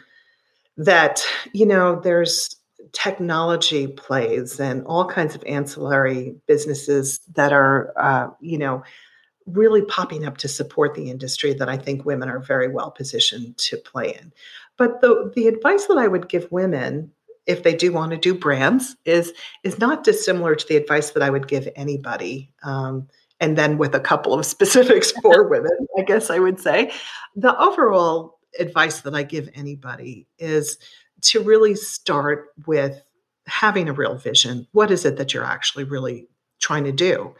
that, 0.77 1.25
you 1.53 1.67
know, 1.67 2.01
there's 2.01 2.57
technology 2.93 3.87
plays 3.87 4.61
and 4.61 4.85
all 4.87 5.07
kinds 5.07 5.35
of 5.35 5.43
ancillary 5.47 6.37
businesses 6.47 7.21
that 7.35 7.53
are, 7.53 7.93
uh, 7.97 8.29
you 8.41 8.59
know, 8.59 8.83
really 9.47 9.83
popping 9.83 10.27
up 10.27 10.37
to 10.39 10.49
support 10.49 10.95
the 10.95 11.11
industry 11.11 11.55
that 11.55 11.69
I 11.69 11.77
think 11.77 12.05
women 12.05 12.29
are 12.29 12.41
very 12.41 12.69
well 12.69 12.91
positioned 12.91 13.57
to 13.59 13.77
play 13.77 14.15
in. 14.15 14.33
But 14.77 15.01
the 15.01 15.33
the 15.35 15.49
advice 15.49 15.87
that 15.87 15.99
I 15.99 16.09
would 16.09 16.29
give 16.29 16.51
women 16.51 17.13
if 17.47 17.63
they 17.63 17.75
do 17.75 17.93
want 17.93 18.11
to 18.11 18.17
do 18.17 18.35
brands 18.35 18.97
is 19.05 19.33
is 19.63 19.79
not 19.79 20.05
dissimilar 20.05 20.55
to 20.55 20.67
the 20.69 20.77
advice 20.77 21.11
that 21.11 21.23
I 21.23 21.31
would 21.31 21.49
give 21.49 21.69
anybody. 21.77 22.51
Um, 22.63 23.09
and 23.41 23.57
then 23.57 23.79
with 23.79 23.95
a 23.95 24.01
couple 24.01 24.35
of 24.35 24.47
specifics 24.55 25.13
for 25.23 25.49
women, 25.49 25.87
I 25.99 26.03
guess 26.03 26.31
I 26.31 26.39
would 26.39 26.61
say 26.61 26.93
the 27.35 27.59
overall 27.59 28.39
advice 28.59 29.03
that 29.03 29.15
I 29.15 29.23
give 29.23 29.49
anybody 29.55 30.27
is 30.39 30.79
to 31.23 31.43
really 31.43 31.75
start 31.75 32.49
with 32.67 33.03
having 33.47 33.89
a 33.89 33.93
real 33.93 34.17
vision. 34.17 34.67
What 34.73 34.91
is 34.91 35.05
it 35.05 35.17
that 35.17 35.33
you're 35.33 35.45
actually 35.45 35.85
really 35.85 36.29
trying 36.61 36.85
to 36.85 36.93
do? 36.93 37.35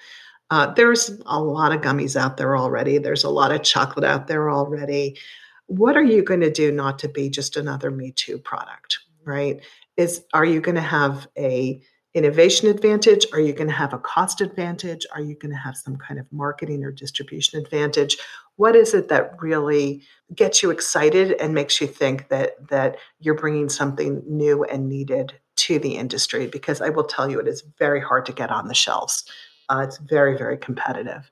Uh, 0.51 0.73
there's 0.75 1.11
a 1.27 1.41
lot 1.41 1.73
of 1.73 1.81
gummies 1.81 2.17
out 2.17 2.37
there 2.37 2.57
already. 2.57 2.99
There's 2.99 3.25
a 3.25 3.31
lot 3.31 3.53
of 3.53 3.63
chocolate 3.63 4.05
out 4.05 4.29
there 4.29 4.51
already. 4.51 5.19
What 5.67 5.97
are 5.97 6.05
you 6.05 6.23
going 6.23 6.41
to 6.41 6.51
do 6.51 6.71
not 6.71 6.99
to 7.01 7.09
be 7.09 7.29
just 7.29 7.57
another 7.57 7.91
Me 7.91 8.13
Too 8.13 8.39
product, 8.39 8.99
right? 9.25 9.61
Is 9.97 10.23
are 10.33 10.45
you 10.45 10.61
going 10.61 10.77
to 10.77 10.81
have 10.81 11.27
a 11.37 11.81
innovation 12.15 12.69
advantage? 12.69 13.27
Are 13.33 13.41
you 13.41 13.53
going 13.53 13.69
to 13.69 13.75
have 13.75 13.93
a 13.93 13.99
cost 13.99 14.41
advantage? 14.41 15.05
Are 15.15 15.21
you 15.21 15.35
going 15.35 15.53
to 15.53 15.59
have 15.59 15.77
some 15.77 15.97
kind 15.97 16.19
of 16.19 16.27
marketing 16.33 16.83
or 16.83 16.91
distribution 16.91 17.61
advantage? 17.61 18.17
What 18.57 18.75
is 18.75 18.95
it 18.95 19.09
that 19.09 19.33
really 19.43 20.03
gets 20.35 20.63
you 20.63 20.71
excited 20.71 21.33
and 21.33 21.55
makes 21.55 21.79
you 21.81 21.87
think 21.87 22.29
that 22.29 22.69
that 22.69 22.97
you're 23.21 23.35
bringing 23.35 23.69
something 23.69 24.23
new 24.27 24.65
and 24.65 24.89
needed 24.89 25.35
to 25.57 25.79
the 25.79 25.97
industry? 25.97 26.47
Because 26.47 26.81
I 26.81 26.89
will 26.89 27.05
tell 27.05 27.31
you, 27.31 27.41
it 27.41 27.49
is 27.49 27.65
very 27.79 28.01
hard 28.01 28.25
to 28.27 28.33
get 28.33 28.51
on 28.51 28.69
the 28.69 28.75
shelves. 28.75 29.25
Uh, 29.69 29.85
it's 29.87 29.99
very, 29.99 30.37
very 30.37 30.57
competitive. 30.57 31.31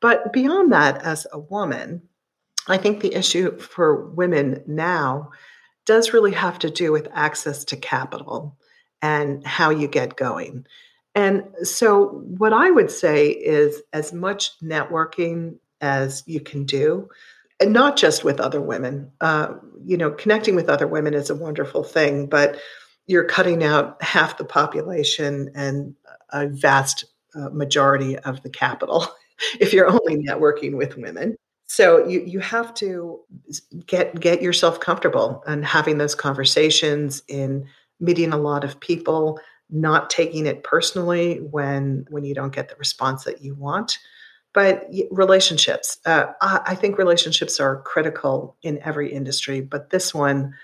But 0.00 0.32
beyond 0.32 0.72
that, 0.72 1.02
as 1.02 1.26
a 1.32 1.38
woman, 1.38 2.02
I 2.68 2.76
think 2.76 3.00
the 3.00 3.14
issue 3.14 3.58
for 3.58 4.06
women 4.10 4.62
now 4.66 5.30
does 5.86 6.12
really 6.12 6.32
have 6.32 6.58
to 6.60 6.70
do 6.70 6.92
with 6.92 7.08
access 7.12 7.64
to 7.64 7.76
capital 7.76 8.56
and 9.02 9.46
how 9.46 9.70
you 9.70 9.88
get 9.88 10.16
going. 10.16 10.66
And 11.14 11.44
so, 11.62 12.22
what 12.38 12.52
I 12.52 12.70
would 12.70 12.90
say 12.90 13.28
is 13.28 13.82
as 13.92 14.12
much 14.12 14.58
networking 14.60 15.58
as 15.80 16.22
you 16.26 16.40
can 16.40 16.64
do, 16.64 17.08
and 17.58 17.72
not 17.72 17.96
just 17.96 18.24
with 18.24 18.40
other 18.40 18.60
women. 18.60 19.10
Uh, 19.20 19.54
you 19.84 19.96
know, 19.96 20.10
connecting 20.10 20.54
with 20.54 20.68
other 20.68 20.86
women 20.86 21.14
is 21.14 21.30
a 21.30 21.34
wonderful 21.34 21.82
thing, 21.82 22.26
but 22.26 22.58
you're 23.06 23.24
cutting 23.24 23.64
out 23.64 24.02
half 24.02 24.38
the 24.38 24.44
population 24.44 25.50
and 25.54 25.94
a 26.30 26.46
vast 26.46 27.04
uh, 27.34 27.48
majority 27.50 28.18
of 28.18 28.42
the 28.42 28.50
capital 28.50 29.06
if 29.60 29.72
you're 29.72 29.88
only 29.88 30.16
networking 30.16 30.76
with 30.76 30.96
women. 30.96 31.36
So 31.66 32.04
you 32.06 32.22
you 32.26 32.40
have 32.40 32.74
to 32.74 33.20
get 33.86 34.18
get 34.18 34.42
yourself 34.42 34.80
comfortable 34.80 35.42
and 35.46 35.64
having 35.64 35.98
those 35.98 36.16
conversations 36.16 37.22
in 37.28 37.66
meeting 38.00 38.32
a 38.32 38.38
lot 38.38 38.64
of 38.64 38.80
people, 38.80 39.38
not 39.70 40.10
taking 40.10 40.46
it 40.46 40.64
personally 40.64 41.36
when 41.36 42.06
when 42.10 42.24
you 42.24 42.34
don't 42.34 42.52
get 42.52 42.68
the 42.68 42.76
response 42.76 43.22
that 43.24 43.42
you 43.42 43.54
want. 43.54 43.98
But 44.52 44.88
relationships, 45.12 45.98
uh, 46.06 46.26
I, 46.40 46.60
I 46.66 46.74
think 46.74 46.98
relationships 46.98 47.60
are 47.60 47.82
critical 47.82 48.56
in 48.62 48.80
every 48.82 49.12
industry, 49.12 49.60
but 49.60 49.90
this 49.90 50.12
one, 50.12 50.54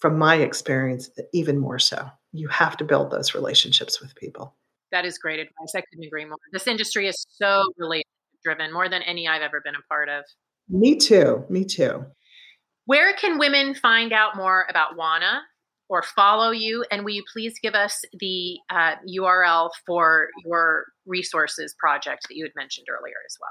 from 0.00 0.18
my 0.18 0.34
experience, 0.36 1.10
even 1.32 1.58
more 1.58 1.78
so. 1.78 2.10
You 2.32 2.48
have 2.48 2.76
to 2.78 2.84
build 2.84 3.12
those 3.12 3.34
relationships 3.34 4.00
with 4.00 4.16
people. 4.16 4.54
That 4.96 5.04
is 5.04 5.18
great 5.18 5.38
advice. 5.38 5.74
I 5.74 5.82
couldn't 5.82 6.06
agree 6.06 6.24
more. 6.24 6.38
This 6.54 6.66
industry 6.66 7.06
is 7.06 7.26
so 7.28 7.70
relationship 7.76 8.06
driven, 8.42 8.72
more 8.72 8.88
than 8.88 9.02
any 9.02 9.28
I've 9.28 9.42
ever 9.42 9.60
been 9.62 9.74
a 9.74 9.82
part 9.90 10.08
of. 10.08 10.24
Me 10.70 10.96
too. 10.96 11.44
Me 11.50 11.66
too. 11.66 12.06
Where 12.86 13.12
can 13.12 13.38
women 13.38 13.74
find 13.74 14.14
out 14.14 14.38
more 14.38 14.64
about 14.70 14.96
Wana 14.96 15.40
or 15.90 16.02
follow 16.02 16.50
you? 16.50 16.82
And 16.90 17.04
will 17.04 17.12
you 17.12 17.24
please 17.30 17.58
give 17.62 17.74
us 17.74 18.00
the 18.18 18.56
uh, 18.70 18.94
URL 19.06 19.68
for 19.84 20.28
your 20.46 20.86
resources 21.04 21.74
project 21.78 22.24
that 22.30 22.36
you 22.36 22.44
had 22.46 22.52
mentioned 22.56 22.86
earlier 22.88 23.16
as 23.26 23.36
well? 23.38 23.50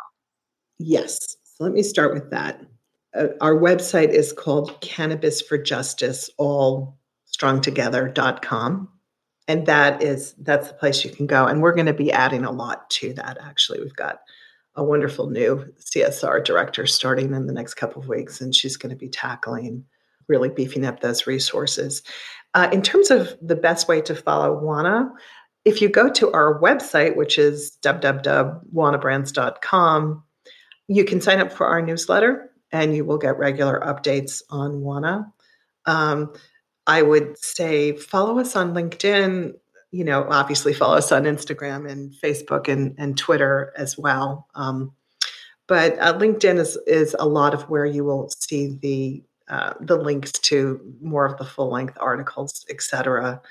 Yes. 0.79 1.19
So 1.43 1.63
let 1.63 1.73
me 1.73 1.83
start 1.83 2.11
with 2.11 2.31
that. 2.31 2.59
Uh, 3.15 3.27
our 3.39 3.53
website 3.53 4.09
is 4.09 4.33
called 4.33 4.81
Cannabis 4.81 5.43
for 5.43 5.59
Justice, 5.59 6.27
all 6.39 6.97
together.com. 7.61 8.89
And 9.47 9.67
that 9.67 10.01
is 10.01 10.33
that's 10.39 10.69
the 10.69 10.73
place 10.73 11.05
you 11.05 11.11
can 11.11 11.27
go. 11.27 11.45
And 11.45 11.61
we're 11.61 11.75
going 11.75 11.85
to 11.85 11.93
be 11.93 12.11
adding 12.11 12.45
a 12.45 12.51
lot 12.51 12.89
to 12.91 13.13
that 13.13 13.37
actually. 13.41 13.79
We've 13.79 13.95
got 13.95 14.21
a 14.75 14.83
wonderful 14.83 15.29
new 15.29 15.65
CSR 15.79 16.43
director 16.43 16.85
starting 16.85 17.33
in 17.33 17.47
the 17.47 17.53
next 17.53 17.75
couple 17.75 18.01
of 18.01 18.09
weeks, 18.09 18.41
and 18.41 18.53
she's 18.53 18.77
going 18.77 18.89
to 18.89 18.95
be 18.95 19.07
tackling 19.07 19.85
really 20.27 20.49
beefing 20.49 20.85
up 20.85 20.99
those 20.99 21.27
resources. 21.27 22.01
Uh, 22.53 22.69
in 22.71 22.81
terms 22.81 23.11
of 23.11 23.37
the 23.41 23.55
best 23.55 23.87
way 23.87 24.01
to 24.01 24.15
follow 24.15 24.59
Wana, 24.59 25.09
if 25.65 25.81
you 25.81 25.89
go 25.89 26.09
to 26.09 26.31
our 26.31 26.59
website, 26.61 27.15
which 27.15 27.37
is 27.37 27.77
www.wanabrands.com, 27.81 30.23
you 30.87 31.03
can 31.03 31.21
sign 31.21 31.39
up 31.39 31.51
for 31.51 31.67
our 31.67 31.81
newsletter 31.81 32.49
and 32.71 32.95
you 32.95 33.03
will 33.03 33.17
get 33.17 33.37
regular 33.37 33.81
updates 33.81 34.41
on 34.49 34.81
Wana. 34.81 35.29
Um, 35.85 36.31
I 36.87 37.01
would 37.01 37.37
say 37.37 37.93
follow 37.93 38.39
us 38.39 38.55
on 38.55 38.73
LinkedIn. 38.73 39.53
You 39.91 40.03
know, 40.03 40.27
obviously 40.29 40.73
follow 40.73 40.97
us 40.97 41.11
on 41.11 41.23
Instagram 41.23 41.89
and 41.89 42.13
Facebook 42.13 42.67
and, 42.67 42.95
and 42.97 43.17
Twitter 43.17 43.73
as 43.77 43.97
well. 43.97 44.47
Um, 44.55 44.91
but 45.67 45.97
uh, 45.99 46.17
LinkedIn 46.17 46.59
is 46.59 46.77
is 46.85 47.15
a 47.17 47.27
lot 47.27 47.53
of 47.53 47.63
where 47.69 47.85
you 47.85 48.03
will 48.03 48.29
see 48.39 48.77
the 48.81 49.23
uh, 49.47 49.73
the 49.81 49.95
links 49.95 50.31
to 50.31 50.79
more 51.01 51.25
of 51.25 51.37
the 51.37 51.45
full 51.45 51.71
length 51.71 51.97
articles, 51.99 52.65
et 52.69 52.81
cetera. 52.81 53.41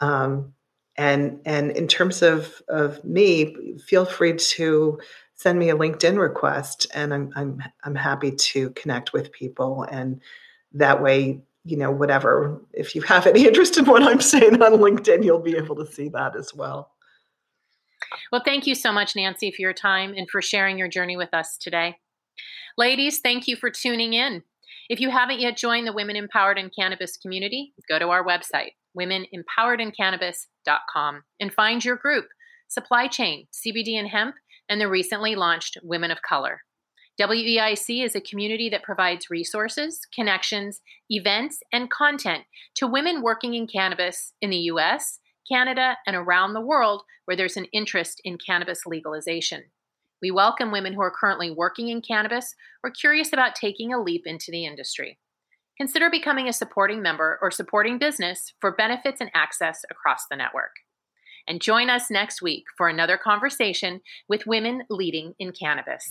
Um, 0.00 0.52
and 0.96 1.40
and 1.44 1.70
in 1.72 1.88
terms 1.88 2.22
of 2.22 2.60
of 2.68 3.02
me, 3.04 3.76
feel 3.78 4.04
free 4.04 4.34
to 4.36 4.98
send 5.36 5.58
me 5.58 5.70
a 5.70 5.76
LinkedIn 5.76 6.18
request, 6.18 6.86
and 6.94 7.14
I'm 7.14 7.32
I'm 7.34 7.62
I'm 7.84 7.94
happy 7.94 8.30
to 8.32 8.70
connect 8.70 9.12
with 9.12 9.32
people, 9.32 9.84
and 9.84 10.20
that 10.72 11.02
way, 11.02 11.40
you 11.64 11.76
know, 11.76 11.90
whatever. 11.90 12.60
If 12.72 12.94
you 12.94 13.02
have 13.02 13.26
any 13.26 13.44
interest 13.46 13.76
in 13.78 13.86
what 13.86 14.02
I'm 14.02 14.20
saying 14.20 14.62
on 14.62 14.72
LinkedIn, 14.72 15.24
you'll 15.24 15.40
be 15.40 15.56
able 15.56 15.76
to 15.76 15.86
see 15.86 16.08
that 16.10 16.36
as 16.36 16.52
well. 16.54 16.90
Well, 18.30 18.42
thank 18.44 18.66
you 18.66 18.74
so 18.74 18.92
much, 18.92 19.16
Nancy, 19.16 19.50
for 19.50 19.62
your 19.62 19.72
time 19.72 20.12
and 20.16 20.28
for 20.30 20.42
sharing 20.42 20.78
your 20.78 20.88
journey 20.88 21.16
with 21.16 21.32
us 21.32 21.56
today. 21.56 21.96
Ladies, 22.76 23.20
thank 23.20 23.48
you 23.48 23.56
for 23.56 23.70
tuning 23.70 24.12
in. 24.12 24.42
If 24.88 25.00
you 25.00 25.10
haven't 25.10 25.40
yet 25.40 25.56
joined 25.56 25.86
the 25.86 25.92
Women 25.92 26.16
Empowered 26.16 26.58
in 26.58 26.70
Cannabis 26.76 27.16
community, 27.16 27.72
go 27.88 27.98
to 27.98 28.08
our 28.08 28.22
website, 28.24 28.72
womenempoweredIncannabis.com, 28.98 31.22
and 31.40 31.54
find 31.54 31.84
your 31.84 31.96
group, 31.96 32.26
supply 32.68 33.06
chain, 33.06 33.46
CBD 33.52 33.98
and 33.98 34.08
hemp, 34.08 34.34
and 34.68 34.80
the 34.80 34.88
recently 34.88 35.36
launched 35.36 35.76
Women 35.82 36.10
of 36.10 36.22
Color. 36.22 36.62
WEIC 37.20 38.04
is 38.04 38.16
a 38.16 38.20
community 38.20 38.68
that 38.68 38.82
provides 38.82 39.30
resources, 39.30 40.00
connections, 40.12 40.80
events, 41.08 41.60
and 41.72 41.88
content 41.88 42.42
to 42.74 42.88
women 42.88 43.22
working 43.22 43.54
in 43.54 43.68
cannabis 43.68 44.32
in 44.40 44.50
the 44.50 44.56
US, 44.72 45.20
Canada, 45.48 45.96
and 46.06 46.16
around 46.16 46.54
the 46.54 46.60
world 46.60 47.02
where 47.24 47.36
there's 47.36 47.56
an 47.56 47.66
interest 47.66 48.20
in 48.24 48.36
cannabis 48.36 48.84
legalization. 48.84 49.62
We 50.20 50.32
welcome 50.32 50.72
women 50.72 50.92
who 50.94 51.02
are 51.02 51.12
currently 51.12 51.50
working 51.50 51.88
in 51.88 52.02
cannabis 52.02 52.54
or 52.82 52.90
curious 52.90 53.32
about 53.32 53.54
taking 53.54 53.92
a 53.92 54.02
leap 54.02 54.22
into 54.26 54.50
the 54.50 54.64
industry. 54.64 55.18
Consider 55.76 56.10
becoming 56.10 56.48
a 56.48 56.52
supporting 56.52 57.00
member 57.00 57.38
or 57.40 57.50
supporting 57.50 57.98
business 57.98 58.54
for 58.60 58.74
benefits 58.74 59.20
and 59.20 59.30
access 59.34 59.84
across 59.88 60.26
the 60.28 60.36
network. 60.36 60.72
And 61.46 61.60
join 61.60 61.90
us 61.90 62.10
next 62.10 62.42
week 62.42 62.64
for 62.76 62.88
another 62.88 63.18
conversation 63.18 64.00
with 64.28 64.46
women 64.46 64.84
leading 64.88 65.34
in 65.38 65.52
cannabis. 65.52 66.10